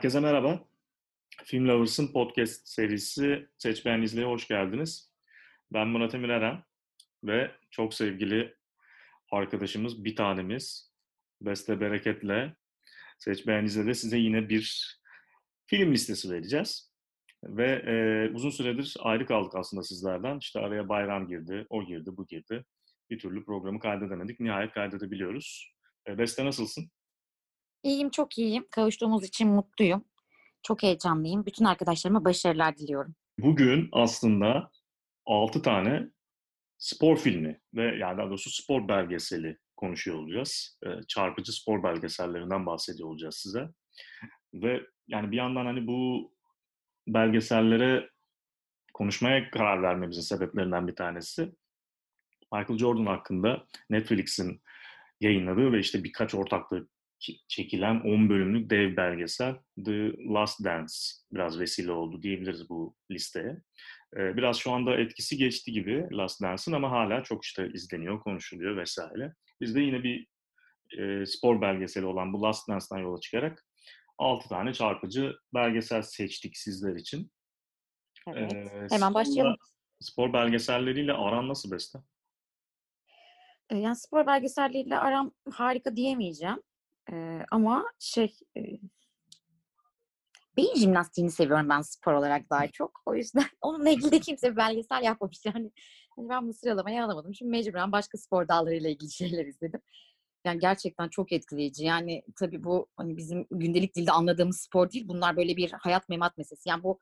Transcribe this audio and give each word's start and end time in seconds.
Herkese 0.00 0.20
merhaba. 0.20 0.64
Film 1.44 1.68
Lovers'ın 1.68 2.12
podcast 2.12 2.68
serisi 2.68 3.48
Seç 3.58 3.86
Beğen 3.86 4.02
İzle'ye 4.02 4.26
hoş 4.26 4.48
geldiniz. 4.48 5.12
Ben 5.72 5.88
Murat 5.88 6.14
Emir 6.14 6.28
Eren 6.28 6.62
ve 7.24 7.50
çok 7.70 7.94
sevgili 7.94 8.54
arkadaşımız, 9.30 10.04
bir 10.04 10.16
tanemiz 10.16 10.92
Beste 11.40 11.80
Bereket'le 11.80 12.54
Seç 13.18 13.46
Beğen 13.46 13.64
İzle'de 13.64 13.94
size 13.94 14.18
yine 14.18 14.48
bir 14.48 14.96
film 15.66 15.92
listesi 15.92 16.30
vereceğiz. 16.30 16.92
Ve 17.44 17.66
e, 17.66 17.94
uzun 18.34 18.50
süredir 18.50 18.96
ayrı 19.00 19.26
kaldık 19.26 19.52
aslında 19.54 19.82
sizlerden. 19.82 20.38
İşte 20.38 20.60
araya 20.60 20.88
bayram 20.88 21.28
girdi, 21.28 21.66
o 21.70 21.86
girdi, 21.86 22.10
bu 22.16 22.26
girdi. 22.26 22.64
Bir 23.10 23.18
türlü 23.18 23.44
programı 23.44 23.80
kaydedemedik. 23.80 24.40
Nihayet 24.40 24.72
kaydedebiliyoruz. 24.72 25.74
E, 26.08 26.18
Beste 26.18 26.44
nasılsın? 26.44 26.90
İyiyim, 27.82 28.10
çok 28.10 28.38
iyiyim. 28.38 28.66
Kavuştuğumuz 28.70 29.24
için 29.24 29.48
mutluyum. 29.48 30.04
Çok 30.62 30.82
heyecanlıyım. 30.82 31.46
Bütün 31.46 31.64
arkadaşlarıma 31.64 32.24
başarılar 32.24 32.76
diliyorum. 32.76 33.14
Bugün 33.38 33.88
aslında 33.92 34.70
6 35.26 35.62
tane 35.62 36.10
spor 36.78 37.16
filmi 37.16 37.60
ve 37.74 37.82
yani 37.82 38.18
daha 38.18 38.26
doğrusu 38.26 38.50
spor 38.50 38.88
belgeseli 38.88 39.58
konuşuyor 39.76 40.18
olacağız. 40.18 40.78
Ee, 40.86 40.88
çarpıcı 41.08 41.52
spor 41.52 41.82
belgesellerinden 41.82 42.66
bahsediyor 42.66 43.08
olacağız 43.08 43.36
size. 43.36 43.68
Ve 44.54 44.80
yani 45.08 45.30
bir 45.30 45.36
yandan 45.36 45.66
hani 45.66 45.86
bu 45.86 46.32
belgesellere 47.08 48.10
konuşmaya 48.94 49.50
karar 49.50 49.82
vermemizin 49.82 50.22
sebeplerinden 50.22 50.88
bir 50.88 50.96
tanesi 50.96 51.52
Michael 52.52 52.78
Jordan 52.78 53.06
hakkında 53.06 53.66
Netflix'in 53.90 54.62
yayınladığı 55.20 55.72
ve 55.72 55.78
işte 55.78 56.04
birkaç 56.04 56.34
ortaklığı 56.34 56.88
çekilen 57.48 58.00
10 58.00 58.28
bölümlük 58.28 58.70
dev 58.70 58.96
belgesel 58.96 59.54
The 59.84 60.12
Last 60.34 60.64
Dance 60.64 60.94
biraz 61.32 61.60
vesile 61.60 61.92
oldu 61.92 62.22
diyebiliriz 62.22 62.68
bu 62.68 62.96
listeye. 63.10 63.62
Biraz 64.12 64.56
şu 64.56 64.72
anda 64.72 64.96
etkisi 64.96 65.36
geçti 65.36 65.72
gibi 65.72 66.08
Last 66.12 66.42
Dance'ın 66.42 66.72
ama 66.76 66.90
hala 66.90 67.22
çok 67.22 67.44
işte 67.44 67.70
izleniyor, 67.74 68.20
konuşuluyor 68.20 68.76
vesaire. 68.76 69.34
Biz 69.60 69.74
de 69.74 69.80
yine 69.80 70.02
bir 70.02 70.26
e, 70.98 71.26
spor 71.26 71.60
belgeseli 71.60 72.06
olan 72.06 72.32
bu 72.32 72.42
Last 72.42 72.68
Dance'dan 72.68 72.98
yola 72.98 73.20
çıkarak 73.20 73.64
6 74.18 74.48
tane 74.48 74.72
çarpıcı 74.72 75.36
belgesel 75.54 76.02
seçtik 76.02 76.56
sizler 76.56 76.96
için. 76.96 77.32
Evet. 78.28 78.52
Ee, 78.52 78.86
Hemen 78.90 79.14
başlayalım. 79.14 79.56
Spor 80.00 80.32
belgeselleriyle 80.32 81.12
aran 81.12 81.48
nasıl 81.48 81.70
Beste? 81.70 81.98
Yani 83.72 83.96
spor 83.96 84.26
belgeselleriyle 84.26 84.98
aram 84.98 85.32
harika 85.50 85.96
diyemeyeceğim. 85.96 86.62
Ama 87.50 87.84
şey 87.98 88.34
e, 88.56 88.60
beyin 90.56 90.74
jimnastiğini 90.74 91.30
seviyorum 91.30 91.68
ben 91.68 91.80
spor 91.80 92.12
olarak 92.12 92.50
daha 92.50 92.68
çok. 92.68 93.02
O 93.06 93.14
yüzden 93.14 93.44
onunla 93.60 93.90
ilgili 93.90 94.10
de 94.10 94.20
kimse 94.20 94.52
bir 94.52 94.56
belgesel 94.56 95.02
yapmamış. 95.02 95.38
Yani 95.44 95.70
hani 96.16 96.28
ben 96.28 96.42
bunu 96.42 96.54
sıralamaya 96.54 97.04
alamadım. 97.04 97.34
Şimdi 97.34 97.50
mecburen 97.50 97.92
başka 97.92 98.18
spor 98.18 98.48
dallarıyla 98.48 98.90
ilgili 98.90 99.10
şeyler 99.12 99.46
izledim. 99.46 99.80
Yani 100.44 100.58
gerçekten 100.60 101.08
çok 101.08 101.32
etkileyici. 101.32 101.84
Yani 101.84 102.22
tabii 102.38 102.64
bu 102.64 102.86
hani 102.96 103.16
bizim 103.16 103.46
gündelik 103.50 103.96
dilde 103.96 104.12
anladığımız 104.12 104.60
spor 104.60 104.90
değil. 104.90 105.08
Bunlar 105.08 105.36
böyle 105.36 105.56
bir 105.56 105.72
hayat 105.72 106.08
memat 106.08 106.38
meselesi. 106.38 106.68
Yani 106.68 106.82
bu 106.82 106.98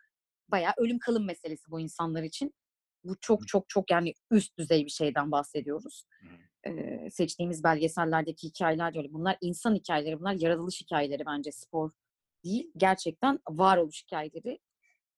bayağı 0.48 0.72
ölüm 0.76 0.98
kalım 0.98 1.26
meselesi 1.26 1.70
bu 1.70 1.80
insanlar 1.80 2.22
için. 2.22 2.54
Bu 3.04 3.16
çok 3.20 3.48
çok 3.48 3.68
çok 3.68 3.90
yani 3.90 4.14
üst 4.30 4.58
düzey 4.58 4.84
bir 4.84 4.90
şeyden 4.90 5.32
bahsediyoruz 5.32 6.04
e, 6.68 7.10
seçtiğimiz 7.10 7.64
belgesellerdeki 7.64 8.48
hikayeler 8.48 8.96
öyle. 8.96 9.12
Bunlar 9.12 9.36
insan 9.40 9.74
hikayeleri, 9.74 10.20
bunlar 10.20 10.34
yaratılış 10.34 10.80
hikayeleri 10.80 11.26
bence 11.26 11.52
spor 11.52 11.90
değil. 12.44 12.70
Gerçekten 12.76 13.38
varoluş 13.48 14.02
hikayeleri. 14.04 14.58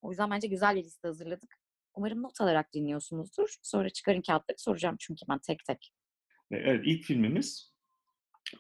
O 0.03 0.11
yüzden 0.11 0.31
bence 0.31 0.49
güzel 0.49 0.77
bir 0.77 0.85
liste 0.85 1.09
hazırladık. 1.09 1.57
Umarım 1.95 2.23
not 2.23 2.41
alarak 2.41 2.75
dinliyorsunuzdur. 2.75 3.57
Sonra 3.63 3.91
çıkarın 3.91 4.23
kağıtları 4.23 4.59
soracağım 4.59 4.97
çünkü 4.99 5.23
ben 5.29 5.39
tek 5.39 5.65
tek. 5.65 5.93
Evet 6.51 6.83
ilk 6.85 7.05
filmimiz 7.05 7.73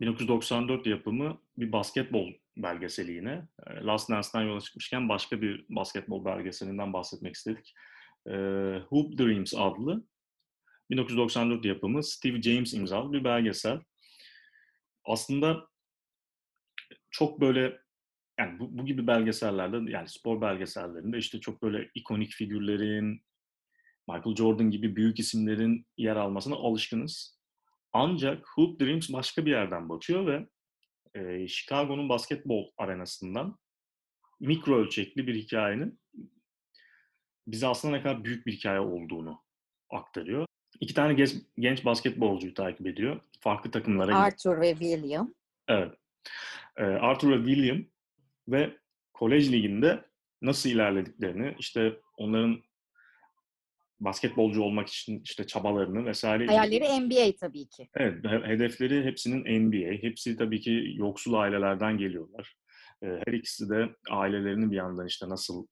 1994 0.00 0.86
yapımı 0.86 1.40
bir 1.56 1.72
basketbol 1.72 2.32
belgeseli 2.56 3.12
yine. 3.12 3.48
Last 3.82 4.10
Dance'dan 4.10 4.42
yola 4.42 4.60
çıkmışken 4.60 5.08
başka 5.08 5.42
bir 5.42 5.66
basketbol 5.68 6.24
belgeselinden 6.24 6.92
bahsetmek 6.92 7.34
istedik. 7.34 7.74
Hoop 8.88 9.18
Dreams 9.18 9.54
adlı 9.56 10.04
1994 10.90 11.64
yapımı 11.64 12.04
Steve 12.04 12.42
James 12.42 12.74
imzalı 12.74 13.12
bir 13.12 13.24
belgesel. 13.24 13.80
Aslında 15.04 15.68
çok 17.10 17.40
böyle 17.40 17.78
yani 18.38 18.58
bu, 18.58 18.78
bu 18.78 18.86
gibi 18.86 19.06
belgesellerde 19.06 19.90
yani 19.90 20.08
spor 20.08 20.40
belgesellerinde 20.40 21.18
işte 21.18 21.40
çok 21.40 21.62
böyle 21.62 21.90
ikonik 21.94 22.30
figürlerin 22.30 23.22
Michael 24.08 24.36
Jordan 24.36 24.70
gibi 24.70 24.96
büyük 24.96 25.18
isimlerin 25.18 25.86
yer 25.96 26.16
almasına 26.16 26.54
alışkınız. 26.54 27.40
Ancak 27.92 28.48
Hoop 28.54 28.80
Dreams 28.80 29.12
başka 29.12 29.46
bir 29.46 29.50
yerden 29.50 29.88
bakıyor 29.88 30.26
ve 30.26 30.48
e, 31.14 31.48
Chicago'nun 31.48 32.08
basketbol 32.08 32.70
arenasından 32.78 33.58
mikro 34.40 34.78
ölçekli 34.78 35.26
bir 35.26 35.34
hikayenin 35.34 36.00
bize 37.46 37.66
aslında 37.66 37.96
ne 37.96 38.02
kadar 38.02 38.24
büyük 38.24 38.46
bir 38.46 38.52
hikaye 38.52 38.80
olduğunu 38.80 39.42
aktarıyor. 39.90 40.46
İki 40.80 40.94
tane 40.94 41.14
genç, 41.14 41.34
genç 41.58 41.84
basketbolcuyu 41.84 42.54
takip 42.54 42.86
ediyor. 42.86 43.20
Farklı 43.40 43.70
takımlara 43.70 44.18
Arthur 44.18 44.60
ve 44.60 44.70
William. 44.70 45.34
Evet. 45.68 45.94
Ee, 46.76 46.82
Arthur 46.82 47.30
ve 47.30 47.46
William 47.46 47.84
ve 48.48 48.76
kolej 49.12 49.52
liginde 49.52 50.04
nasıl 50.42 50.70
ilerlediklerini, 50.70 51.54
işte 51.58 52.00
onların 52.16 52.62
basketbolcu 54.00 54.62
olmak 54.62 54.88
için 54.88 55.22
işte 55.24 55.46
çabalarını 55.46 56.06
vesaire. 56.06 56.46
Hayalleri 56.46 57.00
NBA 57.00 57.36
tabii 57.40 57.68
ki. 57.68 57.88
Evet, 57.94 58.24
hedefleri 58.24 59.04
hepsinin 59.04 59.68
NBA. 59.68 60.08
Hepsi 60.08 60.36
tabii 60.36 60.60
ki 60.60 60.92
yoksul 60.96 61.34
ailelerden 61.34 61.98
geliyorlar. 61.98 62.56
Her 63.02 63.32
ikisi 63.32 63.70
de 63.70 63.88
ailelerini 64.10 64.70
bir 64.70 64.76
yandan 64.76 65.06
işte 65.06 65.28
nasıl 65.28 65.66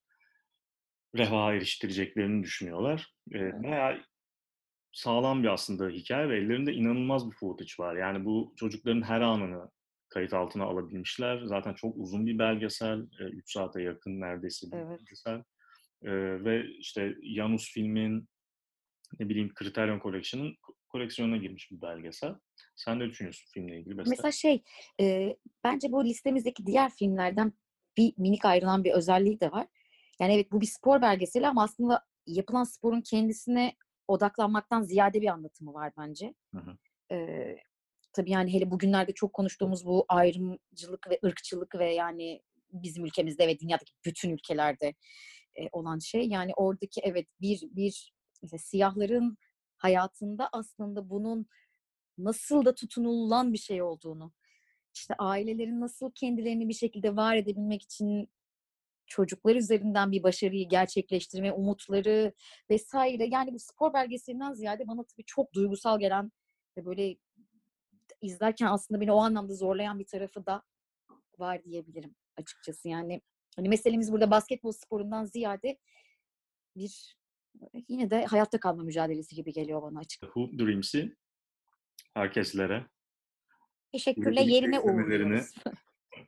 refaha 1.17 1.55
eriştireceklerini 1.55 2.43
düşünüyorlar. 2.43 3.15
Bayağı 3.33 3.99
sağlam 4.99 5.43
bir 5.43 5.49
aslında 5.49 5.89
hikaye 5.89 6.29
ve 6.29 6.37
ellerinde 6.37 6.73
inanılmaz 6.73 7.31
bir 7.31 7.37
footage 7.37 7.73
var. 7.79 7.97
Yani 7.97 8.25
bu 8.25 8.55
çocukların 8.57 9.03
her 9.03 9.21
anını 9.21 9.71
kayıt 10.09 10.35
altına 10.35 10.65
alabilmişler. 10.65 11.43
Zaten 11.45 11.75
çok 11.75 11.97
uzun 11.97 12.27
bir 12.27 12.39
belgesel. 12.39 13.07
3 13.21 13.53
saate 13.53 13.83
yakın 13.83 14.21
neredeyse 14.21 14.67
bir 14.73 14.77
evet. 14.77 15.01
belgesel. 15.01 15.43
Ee, 16.03 16.45
ve 16.45 16.67
işte 16.79 17.15
Janus 17.37 17.73
filmin 17.73 18.29
ne 19.21 19.29
bileyim 19.29 19.53
Criterion 19.59 20.01
Collection'ın 20.01 20.57
koleksiyonuna 20.89 21.37
girmiş 21.37 21.71
bir 21.71 21.83
belgesel. 21.83 22.35
Sen 22.77 22.99
ne 22.99 23.09
düşünüyorsun 23.09 23.49
filmle 23.55 23.79
ilgili? 23.79 23.95
Mesela, 23.95 24.11
mesela 24.11 24.33
şey, 24.33 24.63
e, 25.01 25.37
bence 25.65 25.93
bu 25.93 26.05
listemizdeki 26.05 26.67
diğer 26.67 26.91
filmlerden 26.91 27.53
bir 27.97 28.15
minik 28.17 28.45
ayrılan 28.45 28.85
bir 28.85 28.93
özelliği 28.93 29.41
de 29.41 29.53
var. 29.53 29.67
Yani 30.21 30.35
evet 30.35 30.53
bu 30.53 30.61
bir 30.61 30.67
spor 30.67 31.03
belgeseli 31.03 31.47
ama 31.47 31.63
aslında 31.63 32.05
yapılan 32.27 32.65
sporun 32.65 33.01
kendisine 33.01 33.75
odaklanmaktan 34.09 34.83
ziyade 34.83 35.21
bir 35.21 35.29
anlatımı 35.29 35.75
var 35.75 35.93
bence. 35.99 36.35
Hı 36.55 36.59
hı. 36.59 36.79
Ee, 37.15 37.57
tabii 38.13 38.31
yani 38.31 38.53
hele 38.53 38.71
bugünlerde 38.71 39.13
çok 39.13 39.33
konuştuğumuz 39.33 39.87
bu 39.87 40.05
ayrımcılık 40.09 41.11
ve 41.11 41.19
ırkçılık 41.25 41.75
ve 41.75 41.95
yani 41.95 42.43
bizim 42.73 43.05
ülkemizde 43.05 43.49
ve 43.49 43.59
dünyadaki 43.59 43.93
bütün 44.05 44.31
ülkelerde 44.31 44.95
e, 45.55 45.69
olan 45.73 45.99
şey. 45.99 46.29
Yani 46.29 46.53
oradaki 46.57 47.01
evet 47.05 47.27
bir 47.41 47.63
bir 47.63 48.13
mesela 48.43 48.59
siyahların 48.59 49.39
hayatında 49.77 50.49
aslında 50.53 51.11
bunun 51.11 51.47
nasıl 52.19 52.65
da 52.65 52.75
tutunulan 52.75 53.53
bir 53.53 53.59
şey 53.59 53.83
olduğunu, 53.83 54.33
işte 54.95 55.15
ailelerin 55.19 55.81
nasıl 55.81 56.11
kendilerini 56.15 56.69
bir 56.69 56.75
şekilde 56.75 57.17
var 57.17 57.37
edebilmek 57.37 57.83
için 57.83 58.29
çocuklar 59.09 59.57
üzerinden 59.57 60.13
bir 60.13 60.23
başarıyı 60.23 60.69
gerçekleştirme 60.69 61.53
umutları 61.53 62.33
vesaire. 62.71 63.27
Yani 63.27 63.53
bu 63.53 63.59
spor 63.59 63.95
belgeselinden 63.95 64.53
ziyade 64.53 64.89
bana 64.89 65.05
tabii 65.05 65.25
çok 65.27 65.53
duygusal 65.53 66.01
gelen 66.01 66.33
ve 66.77 66.85
böyle 66.85 67.17
izlerken 68.23 68.67
aslında 68.67 69.01
beni 69.01 69.13
o 69.13 69.19
anlamda 69.19 69.55
zorlayan 69.55 69.99
bir 69.99 70.07
tarafı 70.07 70.47
da 70.47 70.63
var 71.39 71.65
diyebilirim 71.65 72.15
açıkçası. 72.37 72.89
Yani 72.89 73.23
hani 73.57 73.69
meselemiz 73.69 74.13
burada 74.13 74.31
basketbol 74.31 74.73
sporundan 74.73 75.25
ziyade 75.25 75.79
bir 76.77 77.19
yine 77.89 78.11
de 78.11 78.25
hayatta 78.25 78.61
kalma 78.61 78.83
mücadelesi 78.83 79.37
gibi 79.37 79.53
geliyor 79.53 79.83
bana 79.83 79.99
açık. 79.99 80.25
Hoop 80.25 80.59
Dreams'i 80.59 81.17
herkeslere 82.15 82.87
Teşekkürle 83.93 84.43
yerine 84.43 84.81
uğurluyoruz. 84.81 85.55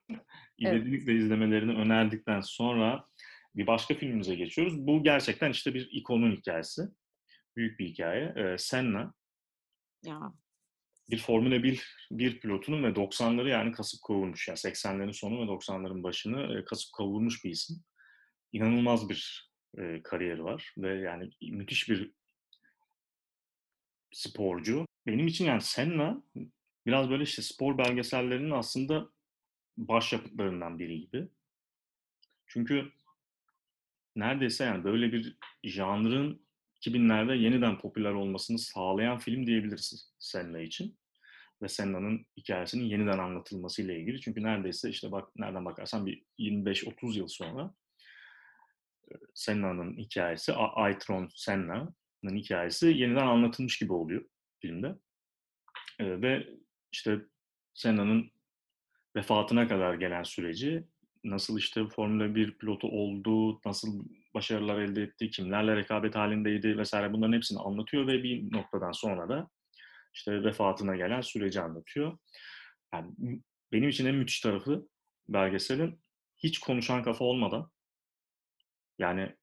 İzlediğiniz 0.60 1.06
ve 1.06 1.14
izlemelerini 1.14 1.72
önerdikten 1.72 2.40
sonra 2.40 3.04
bir 3.54 3.66
başka 3.66 3.94
filmimize 3.94 4.34
geçiyoruz. 4.34 4.86
Bu 4.86 5.02
gerçekten 5.02 5.50
işte 5.50 5.74
bir 5.74 5.88
ikonun 5.92 6.36
hikayesi. 6.36 6.82
Büyük 7.56 7.78
bir 7.78 7.86
hikaye. 7.86 8.34
Ee, 8.36 8.58
Senna. 8.58 9.14
Ya. 10.04 10.32
bir 11.10 11.18
Formula 11.18 11.62
1, 11.62 11.96
bir 12.10 12.40
pilotunun 12.40 12.82
ve 12.82 12.88
90'ları 12.88 13.48
yani 13.48 13.72
kasıp 13.72 14.02
kavurmuş. 14.02 14.48
Yani 14.48 14.56
80'lerin 14.56 15.12
sonu 15.12 15.40
ve 15.40 15.44
90'ların 15.44 16.02
başını 16.02 16.58
e, 16.58 16.64
kasıp 16.64 16.92
kavurmuş 16.96 17.44
bir 17.44 17.50
isim. 17.50 17.76
İnanılmaz 18.52 19.08
bir 19.08 19.50
e, 19.78 20.02
kariyeri 20.02 20.44
var 20.44 20.74
ve 20.78 21.00
yani 21.00 21.30
müthiş 21.42 21.88
bir 21.88 22.12
sporcu. 24.12 24.86
Benim 25.06 25.26
için 25.26 25.44
yani 25.44 25.62
Senna 25.62 26.22
biraz 26.86 27.10
böyle 27.10 27.22
işte 27.22 27.42
spor 27.42 27.78
belgesellerinin 27.78 28.50
aslında 28.50 29.08
başyapıtlarından 29.88 30.78
biri 30.78 31.00
gibi. 31.00 31.28
Çünkü 32.46 32.92
neredeyse 34.16 34.64
yani 34.64 34.84
böyle 34.84 35.12
bir 35.12 35.36
janrın 35.64 36.46
2000'lerde 36.80 37.36
yeniden 37.36 37.78
popüler 37.78 38.12
olmasını 38.12 38.58
sağlayan 38.58 39.18
film 39.18 39.46
diyebiliriz 39.46 40.12
Senna 40.18 40.60
için. 40.60 40.98
Ve 41.62 41.68
Senna'nın 41.68 42.26
hikayesinin 42.36 42.84
yeniden 42.84 43.18
anlatılması 43.18 43.82
ile 43.82 44.00
ilgili. 44.00 44.20
Çünkü 44.20 44.42
neredeyse 44.42 44.90
işte 44.90 45.12
bak 45.12 45.36
nereden 45.36 45.64
bakarsan 45.64 46.06
bir 46.06 46.22
25-30 46.38 47.18
yıl 47.18 47.28
sonra 47.28 47.74
Senna'nın 49.34 49.96
hikayesi, 49.96 50.52
Aytron 50.52 51.28
Senna'nın 51.34 52.36
hikayesi 52.36 52.86
yeniden 52.86 53.26
anlatılmış 53.26 53.78
gibi 53.78 53.92
oluyor 53.92 54.24
filmde. 54.60 54.94
Ve 56.00 56.48
işte 56.92 57.18
Senna'nın 57.74 58.30
vefatına 59.16 59.68
kadar 59.68 59.94
gelen 59.94 60.22
süreci 60.22 60.84
nasıl 61.24 61.58
işte 61.58 61.88
Formula 61.88 62.34
1 62.34 62.58
pilotu 62.58 62.88
oldu, 62.88 63.60
nasıl 63.66 64.04
başarılar 64.34 64.80
elde 64.80 65.02
etti, 65.02 65.30
kimlerle 65.30 65.76
rekabet 65.76 66.14
halindeydi 66.14 66.78
vesaire 66.78 67.12
bunların 67.12 67.32
hepsini 67.32 67.58
anlatıyor 67.58 68.06
ve 68.06 68.22
bir 68.22 68.52
noktadan 68.52 68.92
sonra 68.92 69.28
da 69.28 69.48
işte 70.14 70.44
vefatına 70.44 70.96
gelen 70.96 71.20
süreci 71.20 71.60
anlatıyor. 71.60 72.18
Yani 72.94 73.12
benim 73.72 73.88
için 73.88 74.06
en 74.06 74.14
müthiş 74.14 74.40
tarafı 74.40 74.88
belgeselin 75.28 76.00
hiç 76.38 76.58
konuşan 76.58 77.02
kafa 77.02 77.24
olmadan 77.24 77.70
yani 78.98 79.36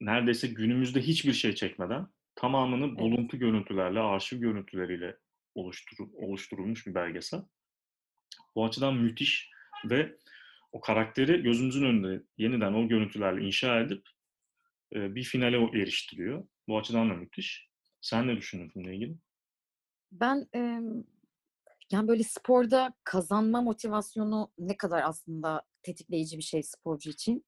neredeyse 0.00 0.48
günümüzde 0.48 1.00
hiçbir 1.00 1.32
şey 1.32 1.54
çekmeden 1.54 2.06
tamamını 2.34 2.98
buluntu 2.98 3.38
görüntülerle, 3.38 4.00
arşiv 4.00 4.38
görüntüleriyle 4.38 5.16
oluştur, 5.54 5.96
oluşturulmuş 6.14 6.86
bir 6.86 6.94
belgesel. 6.94 7.40
Bu 8.54 8.66
açıdan 8.66 8.94
müthiş 8.94 9.50
ve 9.84 10.16
o 10.72 10.80
karakteri 10.80 11.42
gözümüzün 11.42 11.84
önünde 11.84 12.22
yeniden 12.38 12.72
o 12.72 12.88
görüntülerle 12.88 13.46
inşa 13.46 13.80
edip 13.80 14.08
e, 14.94 15.14
bir 15.14 15.24
finale 15.24 15.56
eriştiriyor. 15.56 16.48
Bu 16.68 16.78
açıdan 16.78 17.10
da 17.10 17.14
müthiş. 17.14 17.70
Sen 18.00 18.26
ne 18.26 18.36
düşündün 18.36 18.68
filmle 18.68 18.94
ilgili? 18.94 19.16
Ben 20.12 20.48
e, 20.54 20.80
yani 21.90 22.08
böyle 22.08 22.22
sporda 22.22 22.94
kazanma 23.04 23.62
motivasyonu 23.62 24.52
ne 24.58 24.76
kadar 24.76 25.02
aslında 25.02 25.62
tetikleyici 25.82 26.38
bir 26.38 26.42
şey 26.42 26.62
sporcu 26.62 27.10
için. 27.10 27.44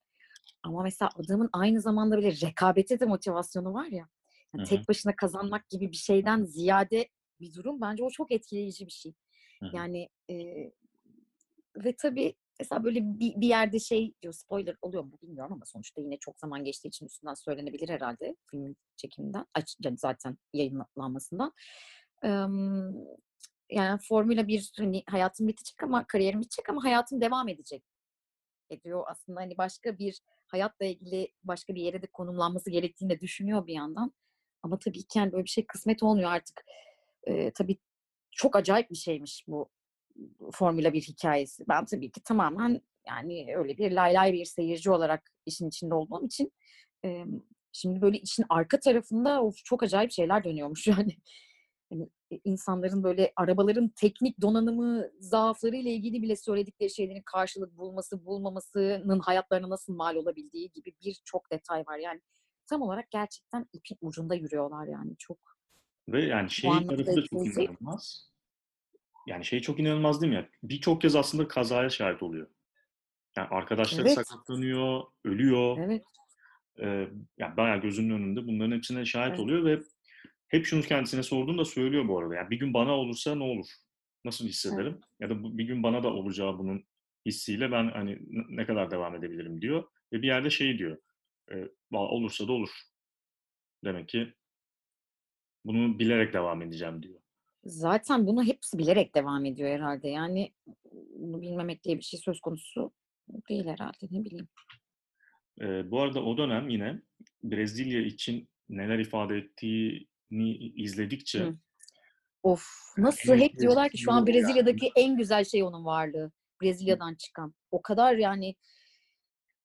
Ama 0.62 0.82
mesela 0.82 1.10
adamın 1.16 1.50
aynı 1.52 1.80
zamanda 1.80 2.16
böyle 2.16 2.32
rekabete 2.46 3.00
de 3.00 3.04
motivasyonu 3.04 3.74
var 3.74 3.86
ya. 3.86 4.08
Yani 4.54 4.68
tek 4.68 4.88
başına 4.88 5.16
kazanmak 5.16 5.68
gibi 5.68 5.90
bir 5.90 5.96
şeyden 5.96 6.44
ziyade 6.44 7.08
bir 7.40 7.54
durum. 7.54 7.80
Bence 7.80 8.04
o 8.04 8.10
çok 8.10 8.32
etkileyici 8.32 8.86
bir 8.86 8.92
şey. 8.92 9.14
Hı-hı. 9.60 9.76
Yani 9.76 10.08
e, 10.30 10.34
ve 11.76 11.96
tabii 11.96 12.34
mesela 12.60 12.84
böyle 12.84 13.00
bir, 13.02 13.40
bir 13.40 13.48
yerde 13.48 13.78
şey 13.78 14.14
diyor 14.22 14.34
spoiler 14.34 14.76
oluyor 14.82 15.04
mu 15.04 15.18
bilmiyorum 15.22 15.52
ama 15.52 15.64
sonuçta 15.64 16.00
yine 16.00 16.18
çok 16.18 16.38
zaman 16.38 16.64
geçtiği 16.64 16.88
için 16.88 17.06
üstünden 17.06 17.34
söylenebilir 17.34 17.88
herhalde 17.88 18.36
filmin 18.50 18.76
çekiminden 18.96 19.46
yani 19.84 19.98
zaten 19.98 20.38
yayınlanmasından. 20.52 21.52
yani 23.70 23.98
Formula 24.08 24.48
1 24.48 24.72
hani 24.78 25.02
hayatım 25.10 25.48
bitecek 25.48 25.82
ama 25.82 26.06
kariyerim 26.06 26.40
bitecek 26.40 26.68
ama 26.68 26.84
hayatım 26.84 27.20
devam 27.20 27.48
edecek 27.48 27.84
ediyor. 28.70 29.04
Aslında 29.06 29.40
hani 29.40 29.58
başka 29.58 29.98
bir 29.98 30.20
hayatla 30.46 30.86
ilgili 30.86 31.32
başka 31.44 31.74
bir 31.74 31.82
yere 31.82 32.02
de 32.02 32.06
konumlanması 32.06 32.70
gerektiğini 32.70 33.10
de 33.10 33.20
düşünüyor 33.20 33.66
bir 33.66 33.74
yandan. 33.74 34.12
Ama 34.62 34.78
tabii 34.78 35.02
ki 35.02 35.18
yani 35.18 35.32
böyle 35.32 35.44
bir 35.44 35.50
şey 35.50 35.66
kısmet 35.66 36.02
olmuyor 36.02 36.30
artık. 36.30 36.64
Ee, 37.26 37.52
tabii 37.54 37.78
çok 38.30 38.56
acayip 38.56 38.90
bir 38.90 38.96
şeymiş 38.96 39.44
bu 39.48 39.68
Formula 40.52 40.92
1 40.92 41.00
hikayesi. 41.02 41.64
Ben 41.68 41.84
tabii 41.84 42.10
ki 42.10 42.22
tamamen 42.22 42.80
yani 43.06 43.54
öyle 43.56 43.78
bir 43.78 43.92
lay 43.92 44.14
lay 44.14 44.32
bir 44.32 44.44
seyirci 44.44 44.90
olarak 44.90 45.30
işin 45.46 45.68
içinde 45.68 45.94
olduğum 45.94 46.26
için 46.26 46.52
e, 47.04 47.24
şimdi 47.72 48.02
böyle 48.02 48.18
işin 48.18 48.44
arka 48.48 48.80
tarafında 48.80 49.42
of, 49.42 49.56
çok 49.64 49.82
acayip 49.82 50.12
şeyler 50.12 50.44
dönüyormuş 50.44 50.86
yani. 50.86 51.16
yani 51.90 52.08
insanların 52.44 53.02
böyle 53.02 53.32
arabaların 53.36 53.88
teknik 53.88 54.40
donanımı 54.40 55.10
zaafları 55.18 55.76
ile 55.76 55.90
ilgili 55.90 56.22
bile 56.22 56.36
söyledikleri 56.36 56.90
şeylerin 56.90 57.22
karşılık 57.22 57.76
bulması 57.76 58.26
bulmamasının 58.26 59.20
hayatlarına 59.20 59.70
nasıl 59.70 59.94
mal 59.94 60.16
olabildiği 60.16 60.70
gibi 60.70 60.92
birçok 61.04 61.50
detay 61.52 61.80
var. 61.86 61.98
Yani 61.98 62.20
tam 62.66 62.82
olarak 62.82 63.10
gerçekten 63.10 63.66
ipin 63.72 63.96
ucunda 64.00 64.34
yürüyorlar 64.34 64.86
yani 64.86 65.16
çok. 65.18 65.38
Ve 66.08 66.24
yani 66.24 66.50
şey 66.50 66.70
tarafı 66.70 67.06
da 67.06 67.24
çok 67.24 67.46
inanılmaz 67.46 68.31
yani 69.26 69.44
şey 69.44 69.60
çok 69.60 69.80
inanılmaz 69.80 70.22
değil 70.22 70.30
mi 70.30 70.36
ya? 70.36 70.48
Birçok 70.62 71.02
kez 71.02 71.16
aslında 71.16 71.48
kazaya 71.48 71.90
şahit 71.90 72.22
oluyor. 72.22 72.46
Yani 73.36 73.48
arkadaşları 73.48 74.06
evet. 74.06 74.14
sakatlanıyor, 74.14 75.02
ölüyor. 75.24 75.78
Evet. 75.78 76.02
Ee, 76.80 77.08
yani 77.38 77.56
bayağı 77.56 77.80
gözünün 77.80 78.14
önünde 78.14 78.46
bunların 78.46 78.76
hepsine 78.76 79.04
şahit 79.04 79.30
evet. 79.30 79.40
oluyor 79.40 79.64
ve 79.64 79.82
hep 80.48 80.66
şunu 80.66 80.82
kendisine 80.82 81.22
sorduğunda 81.22 81.64
söylüyor 81.64 82.08
bu 82.08 82.18
arada. 82.18 82.34
Yani 82.34 82.50
bir 82.50 82.58
gün 82.58 82.74
bana 82.74 82.92
olursa 82.92 83.34
ne 83.34 83.42
olur? 83.42 83.66
Nasıl 84.24 84.46
hissederim? 84.46 84.92
Evet. 84.92 85.04
Ya 85.20 85.30
da 85.30 85.58
bir 85.58 85.64
gün 85.64 85.82
bana 85.82 86.02
da 86.02 86.08
olacağı 86.08 86.58
bunun 86.58 86.84
hissiyle 87.26 87.72
ben 87.72 87.90
hani 87.90 88.18
ne 88.48 88.66
kadar 88.66 88.90
devam 88.90 89.14
edebilirim 89.14 89.62
diyor. 89.62 89.84
Ve 90.12 90.22
bir 90.22 90.26
yerde 90.26 90.50
şey 90.50 90.78
diyor. 90.78 90.98
E, 91.52 91.68
olursa 91.92 92.48
da 92.48 92.52
olur. 92.52 92.70
Demek 93.84 94.08
ki 94.08 94.34
bunu 95.64 95.98
bilerek 95.98 96.32
devam 96.32 96.62
edeceğim 96.62 97.02
diyor. 97.02 97.21
Zaten 97.64 98.26
bunu 98.26 98.44
hepsi 98.44 98.78
bilerek 98.78 99.14
devam 99.14 99.44
ediyor 99.44 99.70
herhalde. 99.70 100.08
Yani 100.08 100.52
bunu 101.16 101.42
bilmemek 101.42 101.84
diye 101.84 101.98
bir 101.98 102.02
şey 102.02 102.20
söz 102.20 102.40
konusu 102.40 102.92
değil 103.48 103.66
herhalde 103.66 104.06
ne 104.10 104.24
bileyim. 104.24 104.48
Ee, 105.60 105.90
bu 105.90 106.00
arada 106.00 106.24
o 106.24 106.38
dönem 106.38 106.68
yine 106.68 107.02
Brezilya 107.44 108.00
için 108.00 108.48
neler 108.68 108.98
ifade 108.98 109.36
ettiğini 109.36 110.56
izledikçe 110.56 111.40
Hı. 111.40 111.56
Of 112.42 112.66
nasıl 112.98 113.34
hep 113.34 113.58
diyorlar 113.58 113.90
ki 113.90 113.98
şu 113.98 114.12
an 114.12 114.26
Brezilya'daki 114.26 114.84
yani. 114.84 115.06
en 115.06 115.16
güzel 115.16 115.44
şey 115.44 115.62
onun 115.62 115.84
varlığı. 115.84 116.32
Brezilya'dan 116.62 117.14
çıkan. 117.14 117.54
O 117.70 117.82
kadar 117.82 118.14
yani 118.14 118.54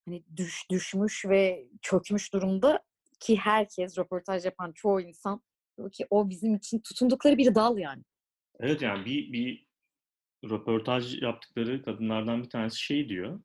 hani 0.06 0.24
düş, 0.36 0.70
düşmüş 0.70 1.26
ve 1.26 1.68
çökmüş 1.82 2.34
durumda 2.34 2.84
ki 3.20 3.38
herkes 3.38 3.98
röportaj 3.98 4.46
yapan 4.46 4.72
çoğu 4.72 5.02
insan 5.02 5.42
ki 5.92 6.08
o 6.10 6.30
bizim 6.30 6.56
için 6.56 6.80
tutundukları 6.80 7.38
bir 7.38 7.56
dal 7.56 7.78
yani. 7.78 8.04
Evet 8.60 8.82
yani 8.82 9.06
bir, 9.06 9.34
bir 9.34 9.68
röportaj 10.50 11.22
yaptıkları 11.22 11.84
kadınlardan 11.84 12.44
bir 12.44 12.50
tanesi 12.50 12.82
şey 12.82 13.10
diyor. 13.10 13.42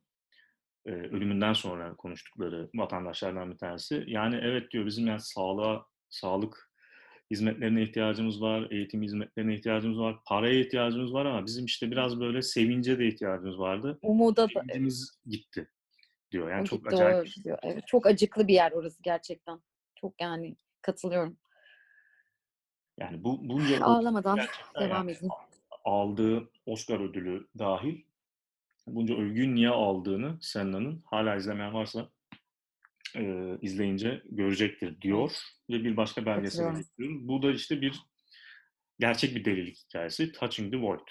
E, 0.86 0.90
ölümünden 0.90 1.52
sonra 1.52 1.96
konuştukları 1.96 2.70
vatandaşlardan 2.74 3.50
bir 3.50 3.58
tanesi. 3.58 4.04
Yani 4.06 4.40
evet 4.42 4.70
diyor 4.70 4.86
bizim 4.86 5.06
yani 5.06 5.20
sağlığa, 5.20 5.86
sağlık 6.08 6.72
hizmetlerine 7.30 7.82
ihtiyacımız 7.82 8.42
var, 8.42 8.70
eğitim 8.70 9.02
hizmetlerine 9.02 9.54
ihtiyacımız 9.54 9.98
var, 9.98 10.16
paraya 10.26 10.60
ihtiyacımız 10.60 11.12
var 11.12 11.26
ama 11.26 11.46
bizim 11.46 11.64
işte 11.64 11.90
biraz 11.90 12.20
böyle 12.20 12.42
sevince 12.42 12.98
de 12.98 13.06
ihtiyacımız 13.06 13.58
vardı. 13.58 13.98
Umuda 14.02 14.48
da. 14.48 14.60
Sevincimiz 14.60 15.18
gitti 15.26 15.68
diyor. 16.32 16.50
Yani 16.50 16.62
o 16.62 16.64
çok 16.64 16.78
gitti, 16.78 16.94
acayip. 16.94 17.26
Diyor. 17.44 17.58
Evet, 17.62 17.86
çok 17.86 18.06
acıklı 18.06 18.48
bir 18.48 18.54
yer 18.54 18.72
orası 18.72 19.02
gerçekten. 19.02 19.60
Çok 19.94 20.20
yani 20.20 20.56
katılıyorum. 20.82 21.36
Yani 22.98 23.24
bu 23.24 23.48
bunca 23.48 23.84
ağlamadan 23.84 24.38
devam 24.80 25.08
edin. 25.08 25.28
Aldığı 25.84 26.50
Oscar 26.66 27.00
ödülü 27.00 27.48
dahil 27.58 28.02
bunca 28.86 29.14
övgüyü 29.14 29.54
niye 29.54 29.68
aldığını 29.68 30.38
Senna'nın 30.40 31.02
hala 31.06 31.36
izlemeyen 31.36 31.74
varsa 31.74 32.08
e, 33.16 33.52
izleyince 33.60 34.22
görecektir 34.24 35.00
diyor 35.00 35.32
ve 35.70 35.84
bir 35.84 35.96
başka 35.96 36.26
belgesel 36.26 36.76
getiriyoruz. 36.76 37.28
Bu 37.28 37.42
da 37.42 37.52
işte 37.52 37.80
bir 37.80 38.02
gerçek 38.98 39.34
bir 39.36 39.44
delilik 39.44 39.76
hikayesi. 39.76 40.32
Touching 40.32 40.72
the 40.72 40.80
Void. 40.80 41.08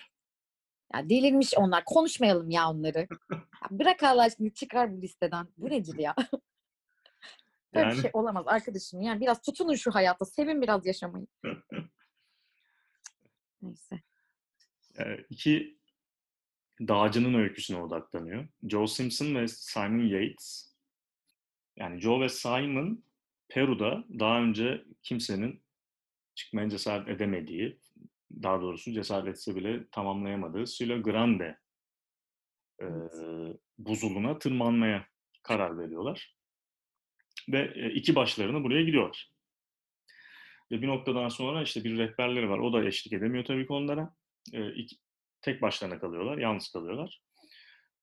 Ya 0.94 1.10
delirmiş 1.10 1.54
onlar. 1.58 1.84
Konuşmayalım 1.86 2.50
ya 2.50 2.70
onları. 2.70 3.08
ya 3.32 3.70
bırak 3.72 4.04
Allah 4.04 4.24
aşkına 4.24 4.50
çıkar 4.50 4.94
bu 4.94 5.02
listeden. 5.02 5.48
Bu 5.58 5.70
nedir 5.70 5.98
ya? 5.98 6.16
Böyle 7.76 7.86
yani... 7.86 7.98
bir 7.98 8.02
şey 8.02 8.12
olamaz 8.14 8.48
arkadaşım. 8.48 9.02
Yani 9.02 9.22
biraz 9.22 9.42
tutunun 9.42 9.76
şu 9.76 9.96
hayatta. 9.96 10.26
Sevin 10.26 10.62
biraz 10.62 10.86
yaşamayı. 10.86 11.28
Neyse. 13.62 14.02
İki 15.30 15.78
dağcının 16.88 17.34
öyküsüne 17.34 17.82
odaklanıyor. 17.82 18.48
Joe 18.70 18.88
Simpson 18.88 19.36
ve 19.36 19.48
Simon 19.48 20.06
Yates. 20.06 20.76
Yani 21.76 22.02
Joe 22.02 22.22
ve 22.22 22.30
Simon 22.30 23.04
Peru'da 23.50 24.04
daha 24.20 24.42
önce 24.42 24.86
kimsenin 25.04 25.64
çıkmaya 26.36 26.70
cesaret 26.70 27.08
edemediği 27.08 27.80
daha 28.44 28.62
doğrusu 28.62 28.92
cesaret 28.92 29.28
etse 29.28 29.56
bile 29.56 29.88
tamamlayamadığı 29.92 30.68
Silo 30.68 31.04
Grande 31.04 31.58
e, 32.82 32.86
buzuluna 33.78 34.40
tırmanmaya 34.40 35.08
karar 35.44 35.80
veriyorlar. 35.80 36.36
Ve 37.50 37.74
e, 37.76 37.90
iki 37.94 38.16
başlarını 38.16 38.64
buraya 38.64 38.84
gidiyorlar. 38.84 39.32
Ve 40.72 40.82
bir 40.82 40.88
noktadan 40.88 41.30
sonra 41.30 41.64
işte 41.64 41.84
bir 41.84 41.98
rehberleri 41.98 42.50
var. 42.50 42.60
O 42.60 42.74
da 42.74 42.84
eşlik 42.84 43.14
edemiyor 43.14 43.46
tabii 43.46 43.68
ki 43.68 43.74
onlara. 43.74 44.16
E, 44.54 44.72
iki, 44.74 44.96
tek 45.42 45.62
başlarına 45.62 46.00
kalıyorlar, 46.00 46.38
yalnız 46.38 46.72
kalıyorlar. 46.72 47.22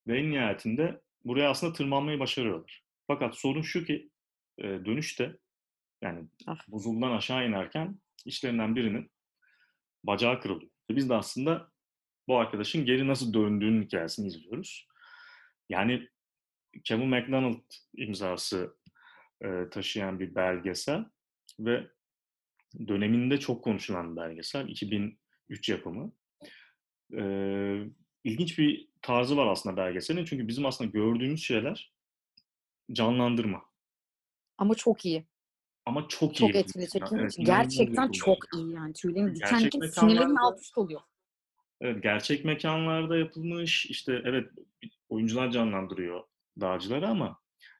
Ve 0.07 0.19
en 0.19 0.31
nihayetinde 0.31 1.01
buraya 1.25 1.49
aslında 1.49 1.73
tırmanmayı 1.73 2.19
başarıyorlar. 2.19 2.83
Fakat 3.07 3.37
sorun 3.37 3.61
şu 3.61 3.85
ki 3.85 4.09
e, 4.57 4.63
dönüşte 4.63 5.37
yani 6.01 6.27
Ah. 6.47 6.67
buzuldan 6.67 7.11
aşağı 7.11 7.47
inerken 7.47 7.99
içlerinden 8.25 8.75
birinin 8.75 9.11
bacağı 10.03 10.41
kırılıyor. 10.41 10.71
Ve 10.91 10.95
Biz 10.95 11.09
de 11.09 11.15
aslında 11.15 11.71
bu 12.27 12.37
arkadaşın 12.37 12.85
geri 12.85 13.07
nasıl 13.07 13.33
döndüğünün 13.33 13.83
hikayesini 13.83 14.27
izliyoruz. 14.27 14.87
Yani 15.69 16.09
Kevin 16.83 17.07
McDonald 17.07 17.63
imzası 17.95 18.77
e, 19.41 19.69
taşıyan 19.71 20.19
bir 20.19 20.35
belgesel 20.35 21.05
ve 21.59 21.87
döneminde 22.87 23.39
çok 23.39 23.63
konuşulan 23.63 24.11
bir 24.11 24.21
belgesel. 24.21 24.67
2003 24.67 25.69
yapımı. 25.69 26.11
E, 27.13 27.23
ilginç 28.23 28.59
bir 28.59 28.89
tarzı 29.01 29.37
var 29.37 29.47
aslında 29.47 29.77
belgeselin. 29.77 30.25
Çünkü 30.25 30.47
bizim 30.47 30.65
aslında 30.65 30.91
gördüğümüz 30.91 31.43
şeyler 31.43 31.93
canlandırma. 32.91 33.61
Ama 34.57 34.75
çok 34.75 35.05
iyi. 35.05 35.25
Ama 35.85 36.07
çok 36.07 36.35
iyi. 36.35 36.51
Çok 36.51 36.55
etkili 36.55 36.87
Yani 36.93 37.21
evet, 37.21 37.37
inanılmaz 37.37 37.37
Gerçekten 37.37 38.11
çok 38.11 38.37
iyi 38.55 38.73
yani. 38.73 38.93
Tüylerim 38.93 39.35
diken 39.35 39.59
diken 39.59 39.87
sinirlerim 39.87 40.37
alt 40.37 40.61
üst 40.61 40.77
oluyor. 40.77 41.01
Evet, 41.81 42.03
gerçek 42.03 42.45
mekanlarda 42.45 43.17
yapılmış. 43.17 43.85
İşte 43.85 44.21
evet 44.25 44.49
oyuncular 45.09 45.51
canlandırıyor 45.51 46.23
dağcıları 46.61 47.07
ama 47.07 47.39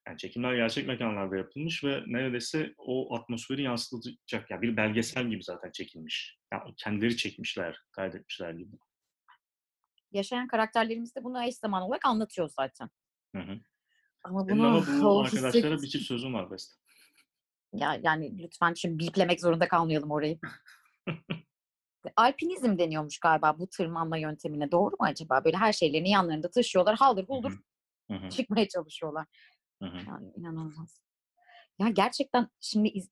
yani 0.09 0.17
çekimler 0.17 0.55
gerçek 0.55 0.87
mekanlarda 0.87 1.37
yapılmış 1.37 1.83
ve 1.83 2.03
neredeyse 2.07 2.73
o 2.77 3.15
atmosferi 3.15 3.61
yansıtacak. 3.61 4.51
Yani 4.51 4.61
bir 4.61 4.77
belgesel 4.77 5.27
gibi 5.27 5.43
zaten 5.43 5.71
çekilmiş. 5.71 6.37
Yani 6.53 6.73
kendileri 6.77 7.17
çekmişler, 7.17 7.79
kaydetmişler 7.91 8.53
gibi. 8.53 8.75
Yaşayan 10.11 10.47
karakterlerimiz 10.47 11.15
de 11.15 11.23
bunu 11.23 11.43
eş 11.43 11.55
zaman 11.55 11.81
olarak 11.81 12.05
anlatıyor 12.05 12.49
zaten. 12.49 12.89
Hı 13.35 13.41
hı. 13.41 13.59
Ama 14.23 14.49
bunu 14.49 14.67
ama 14.67 14.81
bu 15.01 15.07
o 15.07 15.23
arkadaşlara 15.23 15.75
hisset- 15.75 15.81
bir 15.81 15.87
çift 15.87 16.05
sözüm 16.05 16.33
var 16.33 16.51
Beste. 16.51 16.75
Ya, 17.73 17.99
yani 18.03 18.43
lütfen 18.43 18.73
şimdi 18.73 18.99
biplemek 18.99 19.41
zorunda 19.41 19.67
kalmayalım 19.67 20.11
orayı. 20.11 20.39
Alpinizm 22.15 22.77
deniyormuş 22.77 23.19
galiba 23.19 23.59
bu 23.59 23.69
tırmanma 23.69 24.17
yöntemine. 24.17 24.71
Doğru 24.71 24.91
mu 24.91 25.05
acaba? 25.07 25.45
Böyle 25.45 25.57
her 25.57 25.73
şeylerini 25.73 26.09
yanlarında 26.09 26.51
taşıyorlar. 26.51 26.95
Haldır 26.95 27.27
buldur 27.27 27.59
çıkmaya 28.29 28.67
çalışıyorlar. 28.67 29.25
Hı 29.79 29.85
hı. 29.85 29.97
Yani 30.07 30.31
inanılmaz. 30.35 31.01
Ya 31.79 31.89
gerçekten 31.89 32.47
şimdi 32.59 32.87
iz- 32.87 33.11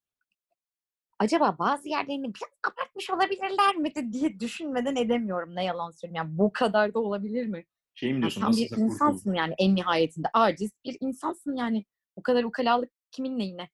acaba 1.20 1.56
bazı 1.60 1.90
yerlerini 1.90 2.34
biraz 2.36 2.52
abartmış 2.74 3.10
olabilirler 3.10 3.76
mi 3.76 3.96
de 3.96 4.14
diye 4.14 4.40
düşünmeden 4.40 4.96
edemiyorum. 4.96 5.56
Ne 5.56 5.64
yalan 5.64 5.92
söyleyeyim. 5.92 6.16
Yani 6.16 6.38
bu 6.38 6.52
kadar 6.54 6.94
da 6.94 7.00
olabilir 7.00 7.46
mi? 7.46 7.66
Şey 7.96 8.14
mi 8.14 8.20
diyorsun? 8.22 8.42
sen 8.42 8.50
Nasıl 8.50 8.62
bir 8.62 8.78
insansın 8.78 9.34
yani 9.34 9.56
en 9.58 9.76
nihayetinde. 9.76 10.28
Aciz 10.34 10.72
bir 10.86 10.98
insansın 11.00 11.56
yani. 11.56 11.86
Bu 12.18 12.24
kadar 12.24 12.44
ukalalık 12.44 12.92
kimin 13.12 13.40
neyine? 13.40 13.70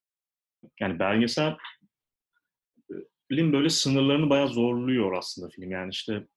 Yani 0.80 1.00
belgesel 1.00 1.56
film 3.28 3.54
böyle 3.54 3.70
sınırlarını 3.70 4.30
bayağı 4.30 4.48
zorluyor 4.48 5.14
aslında 5.18 5.50
film. 5.50 5.72
Yani 5.72 5.90
işte 5.90 6.28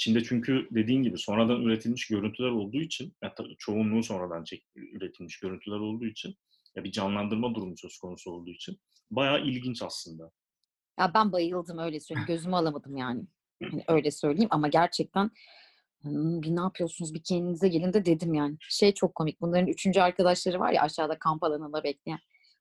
içinde 0.00 0.22
çünkü 0.24 0.68
dediğin 0.70 1.02
gibi 1.02 1.18
sonradan 1.18 1.62
üretilmiş 1.62 2.06
görüntüler 2.06 2.48
olduğu 2.50 2.80
için, 2.80 3.14
ya 3.22 3.34
çoğunluğu 3.58 4.02
sonradan 4.02 4.44
çek, 4.44 4.64
üretilmiş 4.76 5.38
görüntüler 5.40 5.76
olduğu 5.78 6.06
için, 6.06 6.36
ya 6.76 6.84
bir 6.84 6.92
canlandırma 6.92 7.54
durumu 7.54 7.76
söz 7.76 7.98
konusu 7.98 8.30
olduğu 8.30 8.50
için 8.50 8.78
bayağı 9.10 9.40
ilginç 9.44 9.82
aslında. 9.82 10.30
Ya 10.98 11.14
ben 11.14 11.32
bayıldım 11.32 11.78
öyle 11.78 12.00
söyleyeyim. 12.00 12.26
Gözümü 12.28 12.56
alamadım 12.56 12.96
yani. 12.96 13.22
Hani 13.70 13.84
öyle 13.88 14.10
söyleyeyim 14.10 14.48
ama 14.52 14.68
gerçekten 14.68 15.30
"Hmm, 16.02 16.42
bir 16.42 16.56
ne 16.56 16.60
yapıyorsunuz 16.60 17.14
bir 17.14 17.22
kendinize 17.22 17.68
gelin 17.68 17.92
de 17.92 18.04
dedim 18.04 18.34
yani. 18.34 18.56
Şey 18.60 18.94
çok 18.94 19.14
komik. 19.14 19.40
Bunların 19.40 19.66
üçüncü 19.68 20.00
arkadaşları 20.00 20.60
var 20.60 20.72
ya 20.72 20.82
aşağıda 20.82 21.18
kamp 21.18 21.42
alanında 21.44 21.84
bekleyen. 21.84 22.18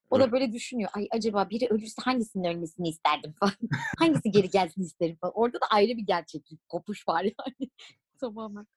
O 0.09 0.19
da 0.19 0.31
böyle 0.31 0.51
düşünüyor. 0.51 0.89
Ay 0.93 1.07
acaba 1.11 1.49
biri 1.49 1.67
ölürse 1.67 2.01
hangisinin 2.01 2.43
ölmesini 2.43 2.89
isterdim 2.89 3.33
falan. 3.39 3.53
Hangisi 3.99 4.31
geri 4.31 4.49
gelsin 4.49 4.83
isterim 4.83 5.17
falan. 5.21 5.33
Orada 5.35 5.61
da 5.61 5.65
ayrı 5.71 5.97
bir 5.97 6.05
gerçeklik, 6.05 6.69
kopuş 6.69 7.07
var 7.07 7.23
yani. 7.23 7.69
Tamamen. 8.19 8.67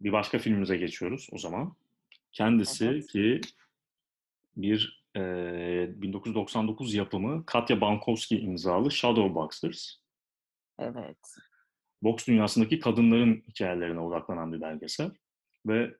Bir 0.00 0.12
başka 0.12 0.38
filmimize 0.38 0.76
geçiyoruz 0.76 1.28
o 1.32 1.38
zaman. 1.38 1.76
Kendisi 2.32 2.84
Evet. 2.84 3.06
ki 3.06 3.40
bir 4.56 5.06
e, 5.16 6.02
1999 6.02 6.94
yapımı 6.94 7.46
Katya 7.46 7.80
Bankowski 7.80 8.38
imzalı 8.38 8.90
Shadowboxers. 8.90 9.96
Evet. 10.78 11.18
boks 12.02 12.26
dünyasındaki 12.26 12.80
kadınların 12.80 13.44
hikayelerine 13.48 14.00
odaklanan 14.00 14.52
bir 14.52 14.60
belgesel. 14.60 15.10
Ve 15.66 15.96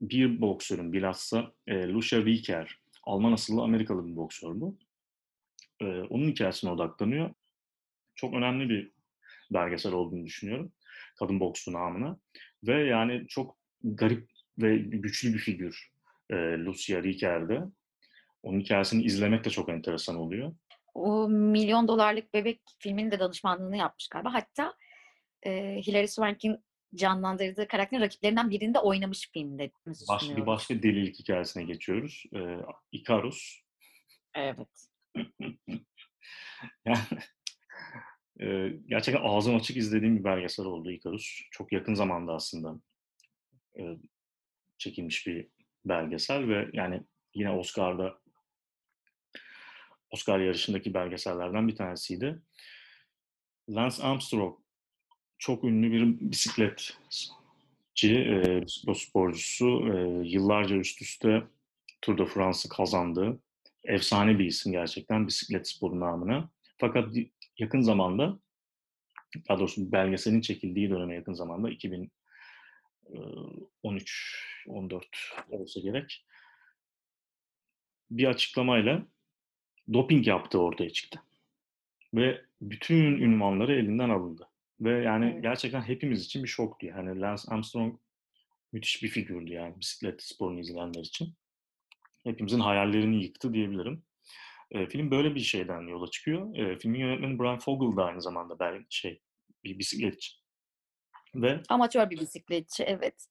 bir 0.00 0.40
boksörün 0.40 0.92
bilhassa 0.92 1.52
e, 1.66 1.88
Lucia 1.88 2.24
Riker, 2.24 2.78
Alman 3.02 3.32
asıllı 3.32 3.62
Amerikalı 3.62 4.06
bir 4.06 4.16
boksör 4.16 4.60
bu. 4.60 4.76
E, 5.80 5.86
onun 5.86 6.28
hikayesine 6.28 6.70
odaklanıyor. 6.70 7.30
Çok 8.14 8.34
önemli 8.34 8.68
bir 8.68 8.90
belgesel 9.50 9.92
olduğunu 9.92 10.26
düşünüyorum. 10.26 10.72
Kadın 11.18 11.40
boksu 11.40 11.72
namına. 11.72 12.18
Ve 12.64 12.84
yani 12.84 13.26
çok 13.28 13.56
garip 13.84 14.30
ve 14.58 14.76
güçlü 14.76 15.34
bir 15.34 15.38
figür 15.38 15.90
e, 16.30 16.34
Lucia 16.36 17.02
Riker'de. 17.02 17.62
Onun 18.42 18.60
hikayesini 18.60 19.02
izlemek 19.02 19.44
de 19.44 19.50
çok 19.50 19.68
enteresan 19.68 20.16
oluyor. 20.16 20.52
O 20.94 21.28
milyon 21.28 21.88
dolarlık 21.88 22.34
bebek 22.34 22.60
filminin 22.78 23.10
de 23.10 23.18
danışmanlığını 23.18 23.76
yapmış 23.76 24.08
galiba. 24.08 24.34
Hatta 24.34 24.74
e, 25.42 25.80
Hilary 25.86 26.08
Swank'in 26.08 26.58
canlandırdığı 26.94 27.68
karakterin 27.68 28.02
rakiplerinden 28.02 28.50
birinde 28.50 28.78
oynamış 28.78 29.30
filmde. 29.32 29.70
Baş, 30.08 30.30
bir 30.36 30.46
başka 30.46 30.82
delilik 30.82 31.18
hikayesine 31.18 31.64
geçiyoruz. 31.64 32.24
E, 32.34 32.40
Icarus. 32.92 33.62
Evet. 34.34 34.68
Yani 36.84 36.98
e, 38.40 38.68
gerçekten 38.86 39.22
ağzım 39.22 39.56
açık 39.56 39.76
izlediğim 39.76 40.18
bir 40.18 40.24
belgesel 40.24 40.66
oldu 40.66 40.90
Icarus. 40.90 41.40
Çok 41.50 41.72
yakın 41.72 41.94
zamanda 41.94 42.34
aslında 42.34 42.80
e, 43.78 43.82
çekilmiş 44.78 45.26
bir 45.26 45.48
belgesel 45.84 46.48
ve 46.48 46.70
yani 46.72 47.02
yine 47.34 47.50
Oscar'da 47.50 48.20
Oscar 50.10 50.40
yarışındaki 50.40 50.94
belgesellerden 50.94 51.68
bir 51.68 51.76
tanesiydi. 51.76 52.42
Lance 53.68 54.02
Armstrong 54.02 54.58
çok 55.38 55.64
ünlü 55.64 55.92
bir 55.92 56.30
bisikletçi, 56.30 56.94
e, 58.04 58.62
bisiklet 58.66 58.96
sporcusu. 58.96 59.66
E, 59.66 60.28
yıllarca 60.28 60.76
üst 60.76 61.02
üste 61.02 61.42
Tour 62.02 62.18
de 62.18 62.26
France'ı 62.26 62.68
kazandı. 62.68 63.40
Efsane 63.84 64.38
bir 64.38 64.44
isim 64.44 64.72
gerçekten 64.72 65.26
bisiklet 65.26 65.68
sporu 65.68 66.00
namına. 66.00 66.50
Fakat 66.78 67.14
yakın 67.58 67.80
zamanda, 67.80 68.38
daha 69.48 69.58
doğrusu 69.58 69.92
belgeselin 69.92 70.40
çekildiği 70.40 70.90
döneme 70.90 71.14
yakın 71.14 71.34
zamanda 71.34 71.70
2013-14 71.70 72.08
olsa 75.50 75.80
gerek 75.80 76.26
bir 78.10 78.26
açıklamayla 78.26 79.06
doping 79.92 80.26
yaptığı 80.26 80.60
ortaya 80.60 80.90
çıktı. 80.90 81.22
Ve 82.14 82.44
bütün 82.60 83.20
ünvanları 83.20 83.74
elinden 83.74 84.10
alındı. 84.10 84.48
Ve 84.80 85.02
yani 85.04 85.30
Evet. 85.32 85.42
gerçekten 85.42 85.82
hepimiz 85.82 86.24
için 86.24 86.42
bir 86.42 86.48
şoktu. 86.48 86.86
Yani 86.86 87.20
Lance 87.20 87.42
Armstrong 87.48 88.00
müthiş 88.72 89.02
bir 89.02 89.08
figürdü 89.08 89.52
yani 89.52 89.80
bisiklet 89.80 90.22
sporunu 90.22 90.60
izleyenler 90.60 91.00
için. 91.00 91.34
Hepimizin 92.24 92.60
hayallerini 92.60 93.22
yıktı 93.24 93.54
diyebilirim. 93.54 94.02
E, 94.70 94.86
film 94.86 95.10
böyle 95.10 95.34
bir 95.34 95.40
şeyden 95.40 95.80
yola 95.80 96.10
çıkıyor. 96.10 96.56
E, 96.56 96.78
filmin 96.78 97.00
yönetmeni 97.00 97.38
Brian 97.38 97.58
Fogel 97.58 97.96
da 97.96 98.04
aynı 98.04 98.22
zamanda 98.22 98.58
ben 98.58 98.86
şey 98.90 99.22
bir 99.64 99.78
bisikletçi. 99.78 100.32
Ve 101.34 101.60
Amatör 101.68 102.10
bir 102.10 102.20
bisikletçi 102.20 102.82
evet. 102.84 103.28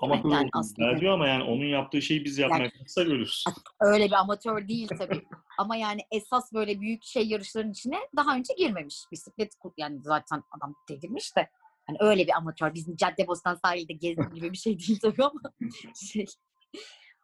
Ama 0.00 0.16
Yani 0.16 0.32
yani 0.32 0.48
aslında- 0.52 1.00
diyor 1.00 1.12
ama 1.14 1.28
yani 1.28 1.42
onun 1.44 1.64
yaptığı 1.64 2.02
şeyi 2.02 2.24
biz 2.24 2.38
yapmaksa 2.38 3.02
görürüz. 3.02 3.44
Öyle 3.80 4.06
bir 4.06 4.12
amatör 4.12 4.68
değil 4.68 4.88
tabii. 4.98 5.22
Ama 5.58 5.76
yani 5.76 6.00
esas 6.10 6.52
böyle 6.52 6.80
büyük 6.80 7.04
şey 7.04 7.28
yarışların 7.28 7.70
içine 7.70 7.96
daha 8.16 8.36
önce 8.36 8.54
girmemiş. 8.54 8.96
Bisiklet 9.12 9.52
yani 9.76 10.00
zaten 10.02 10.42
adam 10.50 10.74
delirmiş 10.88 11.36
de. 11.36 11.50
Hani 11.86 11.96
öyle 12.00 12.26
bir 12.26 12.36
amatör. 12.36 12.74
Bizim 12.74 12.96
Caddebostan 12.96 13.54
sahilde 13.64 13.92
gezdiğim 13.92 14.34
gibi 14.34 14.52
bir 14.52 14.56
şey 14.58 14.78
değil 14.78 14.98
tabii 15.02 15.24
ama 15.24 15.40
şey. 16.12 16.26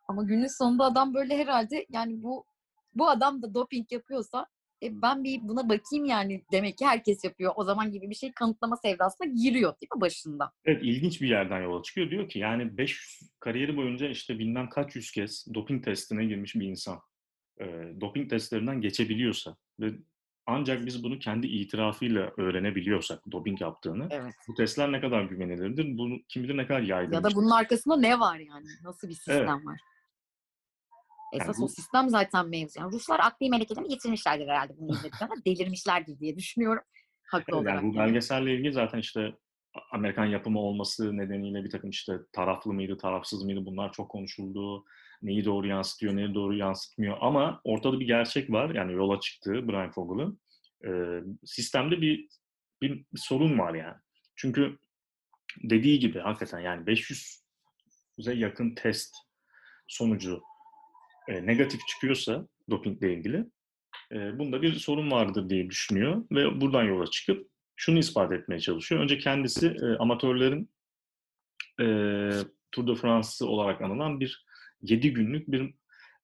Ama 0.09 0.23
günün 0.23 0.59
sonunda 0.59 0.85
adam 0.85 1.15
böyle 1.15 1.39
herhalde 1.39 1.87
yani 1.91 2.23
bu 2.23 2.45
bu 2.95 3.09
adam 3.09 3.43
da 3.43 3.55
doping 3.55 3.93
yapıyorsa 3.93 4.47
E, 4.85 5.03
ben 5.03 5.25
bir 5.25 5.41
buna 5.43 5.69
bakayım 5.69 6.05
yani 6.05 6.45
demek 6.53 6.79
ki 6.79 6.87
herkes 6.87 7.25
yapıyor. 7.25 7.53
O 7.57 7.65
zaman 7.65 7.93
gibi 7.93 8.11
bir 8.11 8.15
şey 8.15 8.33
kanıtlama 8.33 8.77
sevdasına 8.77 9.27
giriyor 9.27 9.75
değil 9.81 9.91
mi 9.97 10.01
başında? 10.01 10.53
Evet 10.65 10.83
ilginç 10.83 11.21
bir 11.21 11.29
yerden 11.29 11.63
yola 11.63 11.83
çıkıyor. 11.83 12.11
Diyor 12.11 12.29
ki 12.29 12.39
yani 12.39 12.79
5 12.79 13.21
kariyeri 13.41 13.77
boyunca 13.77 14.09
işte 14.09 14.39
bilmem 14.39 14.69
kaç 14.69 14.97
yüz 14.97 15.11
kez 15.11 15.47
doping 15.55 15.85
testine 15.85 16.25
girmiş 16.25 16.55
bir 16.55 16.67
insan. 16.67 17.01
E, 17.61 17.65
doping 18.01 18.31
testlerinden 18.31 18.81
geçebiliyorsa 18.81 19.57
ve 19.81 19.93
ancak 20.47 20.87
biz 20.87 21.05
bunu 21.05 21.19
kendi 21.19 21.47
itirafıyla 21.47 22.33
öğrenebiliyorsak 22.37 23.33
doping 23.33 23.61
yaptığını. 23.61 24.09
Evet. 24.11 24.35
Bu 24.49 24.55
testler 24.55 24.93
ne 24.93 25.01
kadar 25.01 25.25
güvenilirdir? 25.25 25.99
Bunu 25.99 26.19
kim 26.29 26.43
bilir 26.43 26.57
ne 26.57 26.67
kadar 26.67 26.81
yaygın. 26.81 27.13
Ya 27.13 27.25
da 27.25 27.29
bunun 27.35 27.51
arkasında 27.51 27.97
ne 27.97 28.21
var 28.21 28.39
yani? 28.39 28.67
Nasıl 28.83 29.09
bir 29.09 29.15
sistem 29.15 29.37
Evet. 29.37 29.67
var? 29.67 29.81
Esas 31.35 31.63
o 31.63 31.69
sistem 31.69 32.09
zaten 32.09 32.49
mevzu. 32.49 32.81
Yani 32.81 32.93
Ruslar 32.93 33.21
akli 33.21 33.51
melekelerini 33.51 33.93
yitirmişlerdir 33.93 34.49
herhalde 34.49 34.73
bunu 34.77 34.91
izledikten 34.93 35.27
sonra. 35.27 35.45
Delirmişlerdir 35.47 36.21
diye 36.21 36.37
düşünüyorum. 36.37 36.83
Haklı 37.25 37.45
Evet, 37.49 37.63
olarak. 37.63 37.75
yani 37.83 37.93
bu 37.93 37.97
yani. 37.97 38.07
belgeselle 38.07 38.55
ilgili 38.55 38.73
zaten 38.73 38.99
işte 38.99 39.35
Amerikan 39.93 40.25
yapımı 40.25 40.61
olması 40.61 41.17
nedeniyle 41.17 41.65
bir 41.65 41.71
takım 41.71 41.91
işte 41.91 42.19
taraflı 42.33 42.73
mıydı, 42.73 42.97
tarafsız 42.99 43.45
mıydı 43.45 43.67
bunlar 43.67 43.93
çok 43.93 44.11
konuşuldu. 44.11 44.85
Neyi 45.23 45.45
doğru 45.45 45.67
yansıtıyor, 45.67 46.17
neyi 46.17 46.35
doğru 46.35 46.55
yansıtmıyor. 46.57 47.17
Ama 47.21 47.61
ortada 47.65 48.01
bir 48.01 48.07
gerçek 48.07 48.51
var. 48.51 48.75
Yani 48.75 48.93
yola 48.93 49.21
çıktığı 49.21 49.69
Brian 49.69 49.91
Fogel'ın. 49.91 50.41
Ee, 50.87 51.21
sistemde 51.45 52.01
bir, 52.01 52.29
bir, 52.83 52.91
bir 52.91 53.21
sorun 53.21 53.59
var 53.59 53.75
yani. 53.75 53.97
Çünkü 54.37 54.79
dediği 55.63 55.99
gibi 55.99 56.19
hakikaten 56.19 56.61
yani 56.61 56.85
500'e 56.85 58.35
yakın 58.35 58.75
test 58.75 59.15
sonucu 59.89 60.43
e, 61.29 61.47
negatif 61.47 61.87
çıkıyorsa 61.87 62.49
dopingle 62.71 63.15
ilgili 63.15 63.45
e, 64.13 64.39
bunda 64.39 64.63
bir 64.63 64.75
sorun 64.75 65.11
vardır 65.11 65.49
diye 65.51 65.71
düşünüyor 65.71 66.25
ve 66.31 66.61
buradan 66.61 66.83
yola 66.83 67.07
çıkıp 67.07 67.49
şunu 67.77 67.99
ispat 67.99 68.33
etmeye 68.33 68.61
çalışıyor. 68.61 69.01
Önce 69.01 69.19
kendisi 69.19 69.67
e, 69.67 69.87
amatörlerin 69.99 70.71
e, 71.81 71.87
Tour 72.73 72.87
de 72.87 72.95
France'ı 72.95 73.49
olarak 73.49 73.83
anılan 73.83 74.21
bir 74.21 74.45
7 74.83 75.13
günlük 75.13 75.49
bir 75.49 75.75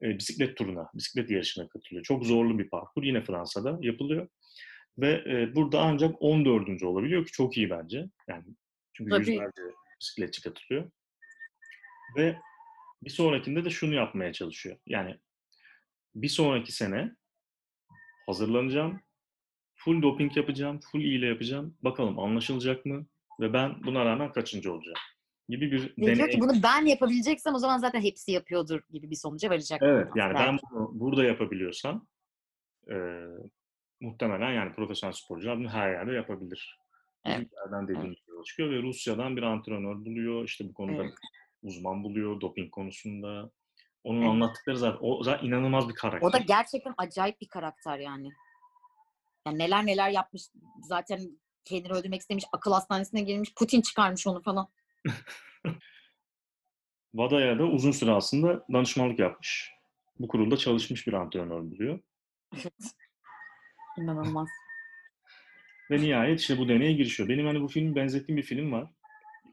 e, 0.02 0.18
bisiklet 0.18 0.56
turuna, 0.56 0.90
bisiklet 0.94 1.30
yarışına 1.30 1.68
katılıyor. 1.68 2.04
Çok 2.04 2.26
zorlu 2.26 2.58
bir 2.58 2.68
parkur. 2.68 3.02
Yine 3.02 3.24
Fransa'da 3.24 3.78
yapılıyor. 3.80 4.28
Ve 4.98 5.24
e, 5.26 5.54
burada 5.54 5.80
ancak 5.80 6.22
14. 6.22 6.82
olabiliyor 6.82 7.26
ki 7.26 7.32
çok 7.32 7.56
iyi 7.56 7.70
bence. 7.70 8.06
Yani 8.28 8.44
çünkü 8.92 9.10
Tabii. 9.10 9.30
yüzlerce 9.30 9.62
bisikletçi 10.00 10.42
katılıyor. 10.42 10.90
Ve 12.16 12.36
bir 13.02 13.10
sonrakinde 13.10 13.64
de 13.64 13.70
şunu 13.70 13.94
yapmaya 13.94 14.32
çalışıyor. 14.32 14.76
Yani 14.86 15.16
bir 16.14 16.28
sonraki 16.28 16.72
sene 16.72 17.16
hazırlanacağım. 18.26 19.00
Full 19.74 20.02
doping 20.02 20.36
yapacağım, 20.36 20.80
full 20.92 21.00
iğne 21.00 21.26
yapacağım. 21.26 21.76
Bakalım 21.82 22.18
anlaşılacak 22.18 22.86
mı? 22.86 23.06
Ve 23.40 23.52
ben 23.52 23.84
buna 23.84 24.04
rağmen 24.04 24.32
kaçıncı 24.32 24.72
olacağım? 24.72 24.98
Gibi 25.48 25.72
bir 25.72 25.82
Ve 25.82 25.96
diyor 25.96 26.16
deney. 26.16 26.30
ki 26.30 26.40
bunu 26.40 26.52
ben 26.62 26.86
yapabileceksem 26.86 27.54
o 27.54 27.58
zaman 27.58 27.78
zaten 27.78 28.00
hepsi 28.00 28.32
yapıyordur 28.32 28.80
gibi 28.90 29.10
bir 29.10 29.16
sonuca 29.16 29.50
varacak. 29.50 29.80
Evet, 29.82 30.08
yani 30.16 30.34
belki. 30.34 30.46
ben 30.46 30.58
bunu 30.70 30.90
burada 31.00 31.24
yapabiliyorsam 31.24 32.06
e, 32.90 32.96
muhtemelen 34.00 34.52
yani 34.52 34.72
profesyonel 34.72 35.12
sporcular 35.12 35.58
bunu 35.58 35.68
her 35.68 35.90
yerde 35.90 36.12
yapabilir. 36.12 36.78
Evet. 37.24 37.38
Bizimkilerden 37.38 37.88
dediğim 37.88 38.16
yola 38.28 38.44
çıkıyor 38.44 38.70
ve 38.70 38.82
Rusya'dan 38.82 39.36
bir 39.36 39.42
antrenör 39.42 39.94
buluyor. 39.94 40.44
İşte 40.44 40.68
bu 40.68 40.74
konuda 40.74 41.02
Evet. 41.02 41.14
Uzman 41.62 42.04
buluyor 42.04 42.40
doping 42.40 42.70
konusunda. 42.70 43.50
Onun 44.04 44.20
Evet. 44.20 44.30
anlattıkları 44.30 44.78
zaten, 44.78 44.98
o 45.00 45.22
zaten 45.22 45.46
inanılmaz 45.46 45.88
bir 45.88 45.94
karakter. 45.94 46.28
O 46.28 46.32
da 46.32 46.38
gerçekten 46.38 46.94
acayip 46.98 47.40
bir 47.40 47.48
karakter 47.48 47.98
yani. 47.98 48.28
Yani 49.46 49.58
neler 49.58 49.86
neler 49.86 50.10
yapmış. 50.10 50.42
Zaten 50.82 51.40
kendini 51.64 51.92
öldürmek 51.92 52.20
istemiş. 52.20 52.44
Akıl 52.52 52.72
hastanesine 52.72 53.22
girmiş. 53.22 53.54
Putin 53.54 53.80
çıkarmış 53.80 54.26
onu 54.26 54.42
falan. 54.42 54.68
Vada'ya 57.14 57.58
da 57.58 57.64
uzun 57.64 57.90
süre 57.90 58.10
aslında 58.10 58.66
danışmanlık 58.72 59.18
yapmış. 59.18 59.70
Bu 60.18 60.28
kurulda 60.28 60.56
çalışmış 60.56 61.06
bir 61.06 61.12
antrenör 61.12 61.60
buluyor. 61.60 62.00
İnanılmaz. 63.98 64.48
Ve 65.90 66.00
nihayet 66.00 66.40
işte 66.40 66.58
bu 66.58 66.68
deneye 66.68 66.92
girişiyor. 66.92 67.28
Benim 67.28 67.46
hani 67.46 67.60
bu 67.60 67.68
filmi 67.68 67.94
benzettiğim 67.94 68.36
bir 68.36 68.42
film 68.42 68.72
var. 68.72 68.90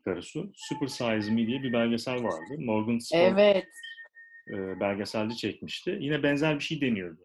Karısı. 0.07 0.43
Super 0.53 0.87
Size 0.87 1.31
Me 1.31 1.47
diye 1.47 1.63
bir 1.63 1.73
belgesel 1.73 2.23
vardı. 2.23 2.55
Morgan 2.57 2.97
Spurlock 2.97 3.39
evet. 3.39 3.67
e, 4.49 4.79
belgeselci 4.79 5.37
çekmişti. 5.37 5.97
Yine 6.01 6.23
benzer 6.23 6.55
bir 6.55 6.63
şey 6.63 6.81
deniyordu. 6.81 7.21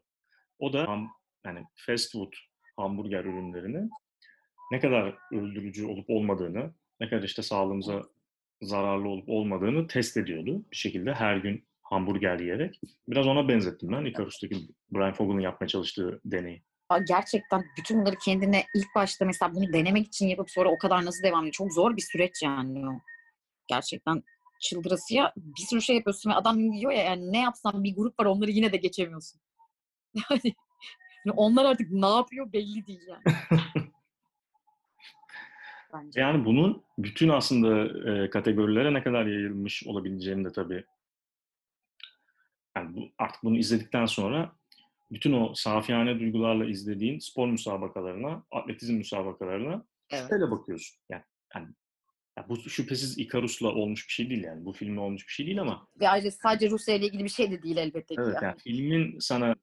O 0.58 0.72
da 0.72 0.88
ham, 0.88 1.08
yani 1.46 1.64
fast 1.86 2.12
food 2.12 2.32
hamburger 2.76 3.24
ürünlerini 3.24 3.90
ne 4.72 4.80
kadar 4.80 5.14
öldürücü 5.32 5.86
olup 5.86 6.10
olmadığını, 6.10 6.74
ne 7.00 7.08
kadar 7.08 7.22
işte 7.22 7.42
sağlığımıza 7.42 8.02
zararlı 8.62 9.08
olup 9.08 9.28
olmadığını 9.28 9.86
test 9.86 10.16
ediyordu 10.16 10.64
bir 10.70 10.76
şekilde 10.76 11.14
her 11.14 11.36
gün 11.36 11.64
hamburger 11.82 12.38
yiyerek. 12.38 12.80
Biraz 13.08 13.26
ona 13.26 13.48
benzettim 13.48 13.92
ben 13.92 14.04
Icarus'taki 14.04 14.56
Brian 14.90 15.12
Fogel'ın 15.12 15.40
yapmaya 15.40 15.68
çalıştığı 15.68 16.20
deneyi. 16.24 16.62
Gerçekten 16.98 17.64
bütün 17.78 18.00
bunları 18.00 18.16
kendine 18.16 18.64
ilk 18.74 18.94
başta 18.94 19.24
mesela 19.24 19.54
bunu 19.54 19.72
denemek 19.72 20.06
için 20.06 20.26
yapıp 20.26 20.50
sonra 20.50 20.68
o 20.68 20.78
kadar 20.78 21.04
nasıl 21.04 21.22
devam 21.22 21.40
ediyor? 21.40 21.52
Çok 21.52 21.72
zor 21.72 21.96
bir 21.96 22.02
süreç 22.02 22.42
yani 22.42 22.88
o. 22.88 22.92
Gerçekten 23.68 24.22
çıldırasıya 24.60 25.32
bir 25.36 25.62
sürü 25.62 25.82
şey 25.82 25.96
yapıyorsun 25.96 26.30
ve 26.30 26.34
adam 26.34 26.72
diyor 26.72 26.92
ya 26.92 27.02
yani 27.02 27.32
ne 27.32 27.40
yapsam 27.40 27.84
bir 27.84 27.96
grup 27.96 28.20
var 28.20 28.24
onları 28.24 28.50
yine 28.50 28.72
de 28.72 28.76
geçemiyorsun. 28.76 29.40
Yani, 30.30 30.54
yani 31.26 31.36
onlar 31.36 31.64
artık 31.64 31.90
ne 31.90 32.06
yapıyor 32.06 32.52
belli 32.52 32.86
değil 32.86 33.00
yani. 33.08 33.36
Bence. 35.94 36.20
Yani 36.20 36.44
bunun 36.44 36.84
bütün 36.98 37.28
aslında 37.28 37.84
e, 38.10 38.30
kategorilere 38.30 38.94
ne 38.94 39.02
kadar 39.02 39.26
yayılmış 39.26 39.86
olabileceğini 39.86 40.44
de 40.44 40.52
tabii 40.52 40.84
yani 42.76 42.96
bu, 42.96 43.08
artık 43.18 43.42
bunu 43.42 43.58
izledikten 43.58 44.06
sonra 44.06 44.52
bütün 45.12 45.32
o 45.32 45.54
safiyane 45.54 46.20
duygularla 46.20 46.64
izlediğin 46.64 47.18
spor 47.18 47.48
müsabakalarına, 47.48 48.44
atletizm 48.50 48.94
müsabakalarına 48.94 49.84
Evet. 50.10 50.22
şüpheyle 50.22 50.50
bakıyorsun. 50.50 50.98
Yani, 51.10 51.22
yani 51.54 51.68
ya 52.38 52.48
bu 52.48 52.56
şüphesiz 52.56 53.18
Icarus'la 53.18 53.68
olmuş 53.68 54.08
bir 54.08 54.12
şey 54.12 54.30
değil 54.30 54.44
yani. 54.44 54.64
Bu 54.64 54.72
filmle 54.72 55.00
olmuş 55.00 55.26
bir 55.28 55.32
şey 55.32 55.46
değil 55.46 55.60
ama 55.60 55.88
Ve 56.00 56.08
ayrıca 56.08 56.30
sadece 56.30 56.70
Rusya 56.70 56.94
ile 56.94 57.06
ilgili 57.06 57.24
bir 57.24 57.28
şey 57.28 57.50
de 57.50 57.62
değil 57.62 57.76
elbette 57.76 58.14
ki. 58.14 58.20
evet 58.24 58.34
yani. 58.34 58.44
yani 58.44 58.58
filmin 58.58 59.18
sana 59.18 59.54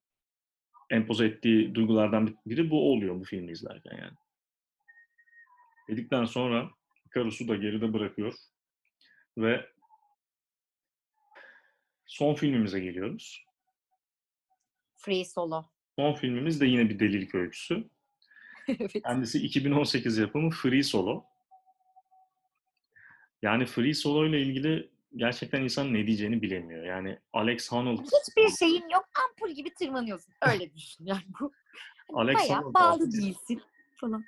empoze 0.90 1.26
ettiği 1.26 1.76
duygulardan 1.76 2.38
biri 2.46 2.70
bu 2.70 2.92
oluyor 2.92 3.20
bu 3.20 3.24
filmi 3.24 3.52
izlerken 3.52 3.98
yani. 3.98 4.14
Dedikten 5.90 6.26
sonra 6.26 6.70
Icarus'u 7.06 7.48
da 7.48 7.56
geride 7.56 7.94
bırakıyor 7.94 8.34
ve 9.38 9.70
son 12.06 12.34
filmimize 12.34 12.80
geliyoruz. 12.80 13.46
Free 15.00 15.26
solo. 15.26 15.66
Son 16.00 16.14
filmimiz 16.14 16.62
de 16.62 16.66
yine 16.66 16.90
bir 16.90 17.00
delilik 17.00 17.36
öyküsü. 17.36 17.90
evet. 18.68 19.04
Kendisi 19.04 19.40
2018 19.40 20.18
yapımı 20.18 20.50
Free 20.50 20.84
Solo. 20.84 21.24
Yani 23.42 23.66
Free 23.66 23.94
Solo 23.94 24.26
ile 24.26 24.42
ilgili 24.42 24.90
gerçekten 25.16 25.62
insan 25.62 25.94
ne 25.94 26.08
diyeceğini 26.08 26.42
bilemiyor. 26.42 26.84
Yani 26.86 27.20
Alex 27.34 27.72
Honnold, 27.72 28.00
Hiçbir 28.00 28.58
şeyin 28.58 28.90
yok. 28.90 29.06
Ampul 29.26 29.56
gibi 29.56 29.74
tırmanıyorsun. 29.74 30.34
Öyle 30.42 30.74
düşün 30.76 31.06
yani 31.06 31.24
bu. 31.40 31.52
Hani 32.12 32.22
Alex 32.22 32.36
bayağı 32.38 32.62
Honnold 32.62 32.74
bağlı 32.74 32.94
aslında- 32.94 33.12
değilsin 33.12 33.62
falan. 33.96 34.26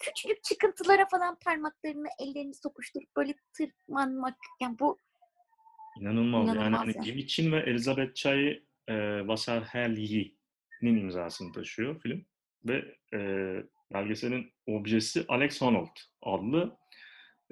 Küçücük 0.00 0.44
çıkıntılara 0.44 1.06
falan 1.10 1.38
parmaklarını, 1.44 2.08
ellerini 2.18 2.54
sokuşturup 2.54 3.16
böyle 3.16 3.34
tırmanmak. 3.52 4.36
Yani 4.60 4.78
bu 4.78 4.98
inanılmaz. 6.00 6.46
yani 6.48 6.58
İnanılmaz 6.58 6.80
hani 6.80 6.92
yani. 6.96 7.06
Jimmy 7.06 7.26
Chin 7.26 7.52
ve 7.52 7.58
Elizabeth 7.60 8.14
Chai 8.14 8.62
e, 8.90 9.18
Wasserhelyi'nin 9.20 10.96
imzasını 10.96 11.52
taşıyor 11.52 12.00
film. 12.00 12.26
Ve 12.64 12.96
e, 13.14 13.18
belgeselin 13.92 14.52
objesi 14.66 15.24
Alex 15.28 15.60
Honnold 15.60 15.96
adlı 16.22 16.76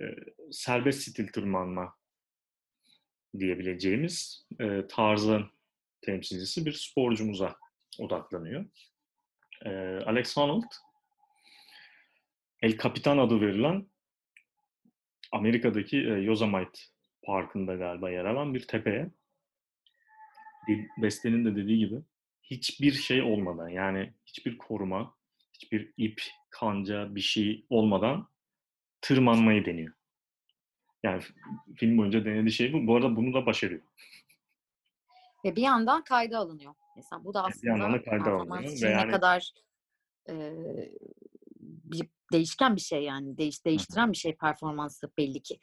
e, 0.00 0.04
serbest 0.50 1.00
stil 1.00 1.28
tırmanma 1.28 1.94
diyebileceğimiz 3.38 4.46
e, 4.60 4.86
tarzın 4.86 5.46
temsilcisi 6.00 6.66
bir 6.66 6.72
sporcumuza 6.72 7.56
odaklanıyor. 7.98 8.66
E, 9.64 9.70
Alex 10.06 10.36
Honnold 10.36 10.72
El 12.62 12.78
Capitan 12.78 13.18
adı 13.18 13.40
verilen 13.40 13.86
Amerika'daki 15.32 15.96
e, 15.96 16.10
Yosemite 16.10 16.80
Parkı'nda 17.22 17.74
galiba 17.74 18.10
yer 18.10 18.24
alan 18.24 18.54
bir 18.54 18.66
tepeye 18.66 19.10
Beste'nin 21.02 21.44
de 21.44 21.56
dediği 21.56 21.78
gibi 21.78 22.02
hiçbir 22.42 22.92
şey 22.92 23.22
olmadan 23.22 23.68
yani 23.68 24.12
hiçbir 24.26 24.58
koruma, 24.58 25.14
hiçbir 25.54 25.92
ip, 25.96 26.22
kanca 26.50 27.14
bir 27.14 27.20
şey 27.20 27.66
olmadan 27.70 28.28
tırmanmayı 29.00 29.64
deniyor. 29.64 29.94
Yani 31.02 31.22
film 31.76 31.98
boyunca 31.98 32.24
denediği 32.24 32.52
şey 32.52 32.72
bu. 32.72 32.86
Bu 32.86 32.96
arada 32.96 33.16
bunu 33.16 33.34
da 33.34 33.46
başarıyor. 33.46 33.82
ve 35.44 35.56
bir 35.56 35.62
yandan 35.62 36.04
kayda 36.04 36.38
alınıyor. 36.38 36.74
Mesela 36.96 37.24
bu 37.24 37.34
da 37.34 37.44
Evet, 37.46 37.62
bir 37.62 37.68
yandan 37.68 37.84
aslında 37.84 38.00
da 38.00 38.10
kayda 38.10 38.32
alınıyor 38.32 38.72
ve 38.82 38.86
ne 38.86 38.90
yani 38.90 39.10
kadar 39.10 39.52
eee, 40.28 40.92
bir 41.60 42.08
değişken 42.32 42.76
bir 42.76 42.80
şey 42.80 43.02
yani. 43.02 43.38
Değiş 43.38 43.64
değiştiren 43.64 44.12
bir 44.12 44.16
şey 44.16 44.36
performansı 44.36 45.10
belli 45.18 45.42
ki. 45.42 45.58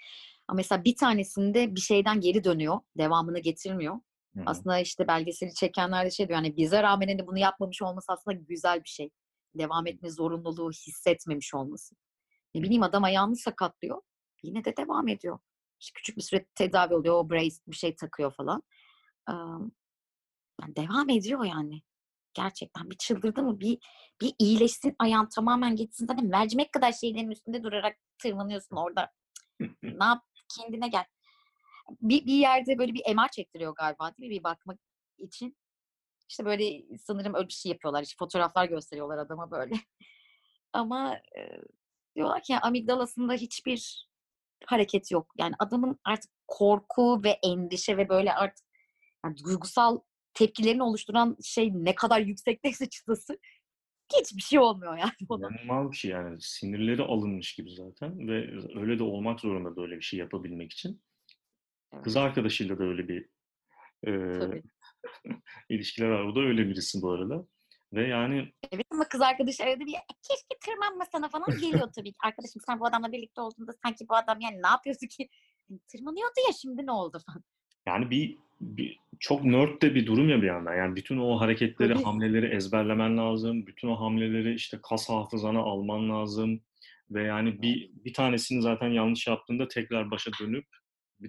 Ama 0.48 0.56
mesela 0.56 0.84
bir 0.84 0.96
tanesinde 0.96 1.76
bir 1.76 1.80
şeyden 1.80 2.22
geri 2.22 2.44
dönüyor. 2.44 2.80
Devamını 2.98 3.39
getirmiyor. 3.39 4.00
Hı 4.36 4.39
hı. 4.39 4.43
Aslında 4.45 4.80
işte 4.80 5.08
belgeseli 5.08 5.54
çekenler 5.54 6.06
de 6.06 6.12
şey 6.12 6.28
diyor 6.28 6.38
hani 6.38 6.58
bize 6.58 6.84
rağmen 6.84 7.08
hani 7.08 7.28
bunu 7.28 7.39
yapmamış 7.39 7.82
olması 7.82 8.12
aslında 8.12 8.38
güzel 8.38 8.84
bir 8.84 8.89
şey. 8.89 9.10
Devam 9.56 9.88
etme 9.88 10.10
zorunluluğu 10.10 10.71
hissetmemiş 10.71 11.54
olması. 11.54 11.95
Ne 12.56 12.62
bileyim 12.62 12.84
adam 12.84 13.04
ayağını 13.04 13.36
sakatlıyor. 13.36 14.02
Yine 14.43 14.65
de 14.65 14.78
devam 14.78 15.08
ediyor. 15.08 15.39
İşte 15.80 15.91
küçük 15.95 16.17
bir 16.17 16.21
süre 16.21 16.45
tedavi 16.56 16.93
oluyor. 16.93 17.15
O 17.15 17.30
brace 17.30 17.56
bir 17.67 17.76
şey 17.76 17.95
takıyor 17.95 18.34
falan. 18.34 18.63
Yani 20.62 20.76
devam 20.76 21.10
ediyor 21.10 21.45
yani. 21.45 21.82
Gerçekten 22.34 22.89
bir 22.89 22.98
çıldırdı 22.98 23.43
mı? 23.43 23.60
Bir, 23.60 23.78
bir 24.21 24.34
iyileşsin 24.39 24.95
ayağın 25.00 25.30
tamamen 25.36 25.76
gitsin. 25.76 26.08
Zaten 26.08 26.26
mercimek 26.26 26.71
kadar 26.71 26.91
şeylerin 26.91 27.32
üstünde 27.32 27.63
durarak 27.63 27.98
tırmanıyorsun 28.17 28.76
orada. 28.76 29.12
Ne 29.84 30.06
yap? 30.06 30.24
Kendine 30.58 30.88
gel. 30.88 31.06
Bir, 32.02 32.26
bir 32.26 32.34
yerde 32.34 32.78
böyle 32.78 32.93
bir 32.93 33.15
MR 33.15 33.28
çektiriyor 33.32 33.76
galiba 33.76 34.17
değil 34.17 34.30
mi? 34.30 34.36
Bir 34.36 34.43
bakmak 34.43 34.80
için. 35.17 35.58
İşte 36.30 36.45
böyle 36.45 36.98
sanırım 36.98 37.36
öyle 37.36 37.48
bir 37.48 37.54
şey 37.54 37.71
yapıyorlar. 37.71 38.04
İşte 38.04 38.15
fotoğraflar 38.19 38.65
gösteriyorlar 38.65 39.17
adama 39.17 39.52
böyle. 39.52 39.76
Ama 40.74 41.15
e, 41.15 41.62
diyorlar 42.15 42.43
ki 42.43 42.52
yani 42.52 42.62
amigdalasında 42.62 43.34
hiçbir 43.34 44.10
hareket 44.65 45.12
yok. 45.12 45.34
Yani 45.38 45.54
adamın 45.60 46.00
artık 46.04 46.32
korku 46.48 47.24
ve 47.24 47.30
endişe 47.30 47.98
ve 47.98 48.10
böyle 48.10 48.34
artık 48.34 48.65
yani 49.26 49.38
duygusal 49.38 50.00
tepkilerini 50.34 50.84
oluşturan 50.84 51.38
şey 51.43 51.71
ne 51.74 51.95
kadar 51.95 52.19
yüksekteyse 52.19 52.89
çıtası 52.89 53.39
hiçbir 54.19 54.41
şey 54.41 54.60
olmuyor 54.60 54.98
yani 54.98 55.12
ona. 55.30 55.48
İnanılmaz 55.50 55.91
bir 55.91 55.98
şey 55.98 56.12
yani. 56.12 56.38
Sinirleri 56.41 57.02
alınmış 57.02 57.56
gibi 57.56 57.71
zaten 57.71 58.28
ve 58.28 58.52
öyle 58.80 59.00
de 59.00 59.04
olmak 59.04 59.39
zorunda 59.39 59.76
böyle 59.76 59.95
bir 59.95 60.02
şey 60.02 60.19
yapabilmek 60.19 60.71
için. 60.71 61.02
Kız 62.03 62.17
arkadaşıyla 62.17 62.79
da 62.79 62.84
öyle 62.84 63.08
bir 63.08 63.25
e, 64.08 64.39
tabii. 64.39 64.63
ilişkiler 65.69 66.08
var. 66.10 66.23
O 66.23 66.36
da 66.36 66.39
öyle 66.39 66.67
birisi 66.69 67.01
bu 67.01 67.12
arada. 67.12 67.45
Ve 67.93 68.08
yani 68.08 68.53
Evet 68.71 68.86
ama 68.91 69.08
kız 69.10 69.21
arkadaş 69.21 69.62
arada 69.62 69.79
bir 69.86 69.93
"E, 69.93 70.01
keşke 70.29 70.55
tırmanmasana 70.65 71.29
falan 71.29 71.60
geliyor 71.62 71.89
tabii 71.95 72.12
ki. 72.12 72.17
Arkadaşım 72.23 72.62
sen 72.65 72.79
bu 72.79 72.86
adamla 72.86 73.12
birlikte 73.12 73.41
olduğunda 73.41 73.71
sanki 73.86 74.05
bu 74.10 74.15
adam 74.15 74.41
yani 74.41 74.62
ne 74.63 74.67
yapıyorsun 74.67 75.08
ki? 75.08 75.29
"E, 75.71 75.73
Tırmanıyordu 75.91 76.34
ya 76.47 76.53
şimdi 76.62 76.86
ne 76.86 76.91
oldu 76.91 77.17
falan. 77.27 77.43
yani 77.88 78.10
bir, 78.10 78.38
bir 78.62 78.99
çok 79.19 79.43
nerd 79.43 79.81
de 79.81 79.95
bir 79.95 80.05
durum 80.05 80.29
ya 80.29 80.41
bir 80.41 80.47
yandan. 80.47 80.75
Yani 80.75 80.95
bütün 80.95 81.17
o 81.17 81.39
hareketleri, 81.39 81.93
Tabii. 81.93 82.03
hamleleri 82.03 82.55
ezberlemen 82.55 83.17
lazım. 83.17 83.67
Bütün 83.67 83.88
o 83.88 83.99
hamleleri 83.99 84.53
işte 84.53 84.79
kas 84.89 85.10
hafızana 85.10 85.60
alman 85.60 86.10
lazım. 86.10 86.62
Ve 87.12 87.23
yani 87.23 87.62
bir 87.62 87.91
bir 88.05 88.13
tanesini 88.13 88.62
zaten 88.62 88.88
yanlış 88.89 89.27
yaptığında 89.27 89.67
tekrar 89.67 90.12
başa 90.12 90.31
dönüp 90.41 90.65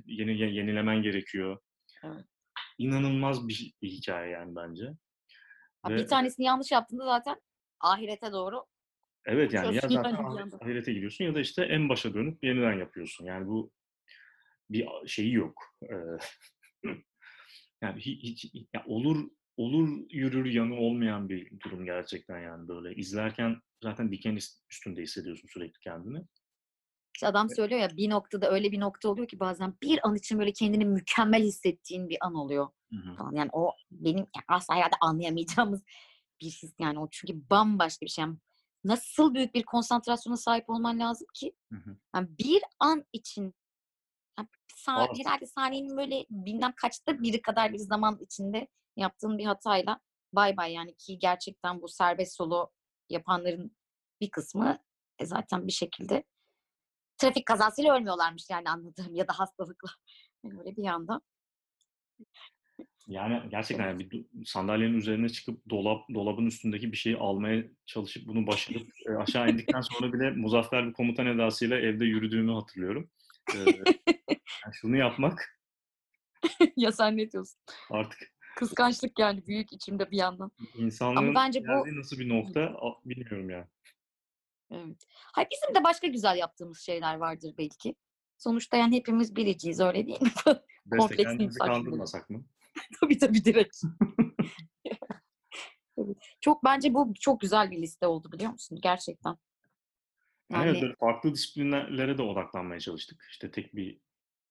yeni 0.06 0.40
yenilemen 0.40 1.02
gerekiyor. 1.02 1.58
Evet. 2.04 2.24
İnanılmaz 2.78 3.48
bir, 3.48 3.72
hikaye 3.82 4.30
yani 4.30 4.56
bence. 4.56 4.84
Ya 4.84 5.90
Ve 5.90 5.96
bir 5.96 6.06
tanesini 6.06 6.46
yanlış 6.46 6.72
yaptığında 6.72 7.04
zaten 7.04 7.40
ahirete 7.80 8.32
doğru 8.32 8.64
evet 9.26 9.52
yani 9.52 9.74
ya 9.74 9.80
zaten 9.80 9.94
yani 9.94 10.12
bir 10.12 10.18
ahiret- 10.18 10.42
anda. 10.42 10.56
ahirete 10.60 10.92
gidiyorsun 10.92 11.24
ya 11.24 11.34
da 11.34 11.40
işte 11.40 11.64
en 11.64 11.88
başa 11.88 12.14
dönüp 12.14 12.44
yeniden 12.44 12.72
yapıyorsun. 12.72 13.24
Yani 13.24 13.46
bu 13.46 13.72
bir 14.70 14.88
şeyi 15.06 15.32
yok. 15.32 15.62
Yani 17.82 18.00
hi- 18.00 18.22
hiç, 18.22 18.54
ya 18.74 18.84
olur 18.86 19.30
olur 19.56 19.88
yürür 20.10 20.44
yanı 20.46 20.74
olmayan 20.76 21.28
bir 21.28 21.60
durum 21.60 21.84
gerçekten 21.84 22.40
yani 22.40 22.68
böyle 22.68 22.94
izlerken 22.94 23.60
zaten 23.82 24.12
diken 24.12 24.38
üstünde 24.70 25.02
hissediyorsun 25.02 25.48
sürekli 25.48 25.80
kendini. 25.80 26.22
İşte 27.16 27.26
adam 27.26 27.50
söylüyor 27.50 27.80
ya 27.80 27.96
bir 27.96 28.10
noktada 28.10 28.50
öyle 28.50 28.72
bir 28.72 28.80
nokta 28.80 29.08
oluyor 29.08 29.28
ki 29.28 29.40
bazen 29.40 29.74
bir 29.82 30.06
an 30.06 30.14
için 30.14 30.38
böyle 30.38 30.52
kendini 30.52 30.84
mükemmel 30.84 31.42
hissettiğin 31.42 32.08
bir 32.08 32.18
an 32.20 32.34
oluyor 32.34 32.68
Hı 32.92 32.96
hı. 32.96 33.36
Yani 33.36 33.50
o 33.52 33.72
benim 33.90 34.16
yani 34.18 34.44
asla 34.48 34.74
herhalde 34.74 34.94
anlayamayacağımız 35.00 35.82
bir 36.40 36.46
his 36.46 36.74
yani 36.78 36.98
o 36.98 37.08
çünkü 37.10 37.50
bambaşka 37.50 38.06
bir 38.06 38.10
şey. 38.10 38.22
Yani 38.22 38.36
nasıl 38.84 39.34
büyük 39.34 39.54
bir 39.54 39.62
konsantrasyona 39.62 40.36
sahip 40.36 40.70
olman 40.70 40.98
lazım 40.98 41.26
ki 41.34 41.52
Hı 41.72 41.76
hı. 41.76 41.96
yani 42.14 42.28
bir 42.38 42.62
an 42.80 43.04
için 43.12 43.54
yani 44.38 44.48
sa- 44.86 45.18
herhalde 45.18 45.46
saniyenin 45.46 45.96
böyle 45.96 46.26
bilmem 46.30 46.72
kaçta 46.76 47.22
biri 47.22 47.42
kadar 47.42 47.72
bir 47.72 47.78
zaman 47.78 48.18
içinde 48.20 48.68
yaptığın 48.96 49.38
bir 49.38 49.44
hatayla 49.44 50.00
bay 50.32 50.56
bay 50.56 50.72
yani 50.72 50.94
ki 50.96 51.18
gerçekten 51.18 51.82
bu 51.82 51.88
serbest 51.88 52.36
solo 52.36 52.70
yapanların 53.08 53.76
bir 54.20 54.30
kısmı 54.30 54.78
e, 55.18 55.26
zaten 55.26 55.66
bir 55.66 55.72
şekilde 55.72 56.24
trafik 57.18 57.46
kazasıyla 57.46 57.96
ölmüyorlarmış 57.96 58.44
yani 58.50 58.70
anladığım 58.70 59.14
ya 59.14 59.28
da 59.28 59.32
hastalıkla. 59.32 59.88
Yani 60.44 60.60
öyle 60.60 60.76
bir 60.76 60.82
yanda. 60.82 61.20
Yani 63.06 63.50
gerçekten 63.50 63.88
yani 63.88 64.10
bir 64.10 64.26
sandalyenin 64.44 64.98
üzerine 64.98 65.28
çıkıp 65.28 65.70
dolap 65.70 66.08
dolabın 66.14 66.46
üstündeki 66.46 66.92
bir 66.92 66.96
şeyi 66.96 67.16
almaya 67.16 67.64
çalışıp 67.86 68.26
bunu 68.26 68.46
başarıp 68.46 68.88
e, 69.06 69.12
aşağı 69.12 69.50
indikten 69.50 69.80
sonra 69.80 70.12
bile 70.12 70.30
muzaffer 70.30 70.88
bir 70.88 70.92
komutan 70.92 71.26
edasıyla 71.26 71.78
evde 71.78 72.04
yürüdüğümü 72.04 72.52
hatırlıyorum. 72.52 73.10
Ee, 73.54 73.58
yani 74.64 74.74
şunu 74.74 74.96
yapmak 74.96 75.60
ya 76.76 76.92
sen 76.92 77.16
ne 77.16 77.32
diyorsun? 77.32 77.60
artık 77.90 78.36
Kıskançlık 78.56 79.18
yani 79.18 79.46
büyük 79.46 79.72
içimde 79.72 80.10
bir 80.10 80.16
yandan. 80.16 80.50
Ama 80.58 80.84
insanlığın 80.86 81.34
bence 81.34 81.60
bu 81.60 81.98
nasıl 81.98 82.18
bir 82.18 82.28
nokta 82.28 82.76
bilmiyorum 83.04 83.50
ya. 83.50 83.68
Evet. 84.70 85.04
Hayır, 85.08 85.48
bizim 85.50 85.74
de 85.74 85.84
başka 85.84 86.06
güzel 86.06 86.36
yaptığımız 86.36 86.78
şeyler 86.78 87.16
vardır 87.16 87.54
belki. 87.58 87.94
Sonuçta 88.38 88.76
yani 88.76 88.96
hepimiz 88.96 89.36
biriciyiz 89.36 89.80
öyle 89.80 90.06
değil 90.06 90.22
mi? 90.22 90.30
Kompleks 90.98 91.22
kendimizi 91.22 91.58
kandırmasak 91.58 92.30
mı? 92.30 92.44
tabii 93.00 93.18
tabii 93.18 93.44
direkt. 93.44 93.76
Evet. 95.98 96.16
Çok 96.40 96.64
bence 96.64 96.94
bu 96.94 97.14
çok 97.20 97.40
güzel 97.40 97.70
bir 97.70 97.82
liste 97.82 98.06
oldu 98.06 98.32
biliyor 98.32 98.52
musun? 98.52 98.78
Gerçekten. 98.82 99.36
Yani 100.50 100.68
evet, 100.68 100.82
böyle 100.82 100.94
farklı 101.00 101.34
disiplinlere 101.34 102.18
de 102.18 102.22
odaklanmaya 102.22 102.80
çalıştık. 102.80 103.26
İşte 103.30 103.50
tek 103.50 103.76
bir 103.76 104.00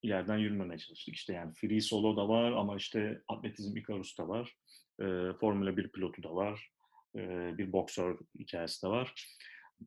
yerden 0.04 0.38
yürümemeye 0.38 0.78
çalıştık. 0.78 1.16
İşte 1.16 1.34
yani 1.34 1.54
free 1.54 1.82
solo 1.82 2.18
da 2.18 2.30
var 2.30 2.52
ama 2.52 2.76
işte 2.76 3.22
atletizm 3.28 3.78
Icarus 3.78 4.18
da 4.18 4.28
var. 4.28 4.58
E, 5.00 5.06
Formula 5.40 5.78
1 5.78 5.92
pilotu 5.92 6.24
da 6.24 6.36
var. 6.36 6.72
E, 7.16 7.20
bir 7.58 7.72
boksör 7.72 8.20
hikayesi 8.40 8.84
de 8.84 8.88
var. 8.88 9.14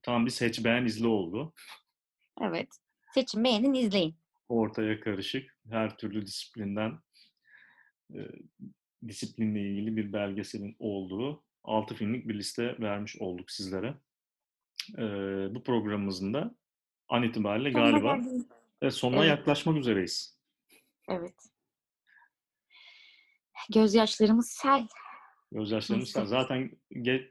Tam 0.02 0.26
bir 0.26 0.30
seç 0.30 0.64
beğen 0.64 0.84
izle 0.84 1.06
oldu. 1.06 1.52
evet. 2.42 2.68
Seçin 3.14 3.44
beğenin 3.44 3.74
izleyin. 3.74 4.16
Ortaya 4.48 5.00
karışık 5.00 5.56
her 5.70 5.96
türlü 5.96 6.26
disiplinden 6.26 6.98
e, 8.14 8.18
disiplinle 9.08 9.60
ilgili 9.60 9.96
bir 9.96 10.12
belgeselin 10.12 10.76
olduğu 10.78 11.44
6 11.64 11.94
filmlik 11.94 12.28
bir 12.28 12.34
liste 12.38 12.76
vermiş 12.80 13.16
olduk 13.16 13.50
sizlere. 13.50 13.94
E, 14.98 15.02
bu 15.54 15.62
programımızın 15.64 16.34
da 16.34 16.54
an 17.08 17.22
itibariyle 17.22 17.72
Sonuna 17.72 17.90
galiba 17.90 18.18
e, 18.82 18.90
sonuna 18.90 19.24
Evet. 19.26 19.38
yaklaşmak 19.38 19.76
üzereyiz. 19.76 20.38
Evet. 21.08 21.34
Gözyaşlarımız 23.74 24.48
sel. 24.50 24.86
Gözyaşlarımız 25.52 26.16
Neyse. 26.16 26.28
zaten 26.28 26.70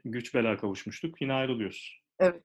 güç 0.04 0.34
bela 0.34 0.56
kavuşmuştuk. 0.56 1.20
Yine 1.22 1.32
ayrılıyoruz. 1.32 2.02
Evet. 2.18 2.42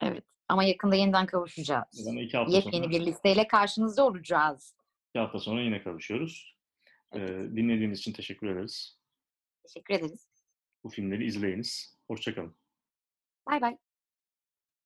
Evet. 0.00 0.24
Ama 0.48 0.64
yakında 0.64 0.94
yeniden 0.96 1.26
kavuşacağız. 1.26 2.06
Yani 2.06 2.22
iki 2.22 2.36
hafta 2.36 2.52
Yepyeni 2.56 2.84
sonra, 2.84 2.90
bir 2.90 3.06
listeyle 3.06 3.46
karşınızda 3.46 4.06
olacağız. 4.06 4.74
iki 5.10 5.18
hafta 5.18 5.38
sonra 5.38 5.62
yine 5.62 5.82
kavuşuyoruz. 5.82 6.56
E, 7.12 7.18
Evet. 7.18 7.56
dinlediğiniz 7.56 7.98
için 7.98 8.12
teşekkür 8.12 8.46
ederiz. 8.46 8.98
Teşekkür 9.66 9.94
ederiz. 9.94 10.28
Bu 10.84 10.88
filmleri 10.88 11.26
izleyiniz. 11.26 11.98
Hoşçakalın. 12.06 12.56
Bay 13.46 13.60
bay. 13.60 13.76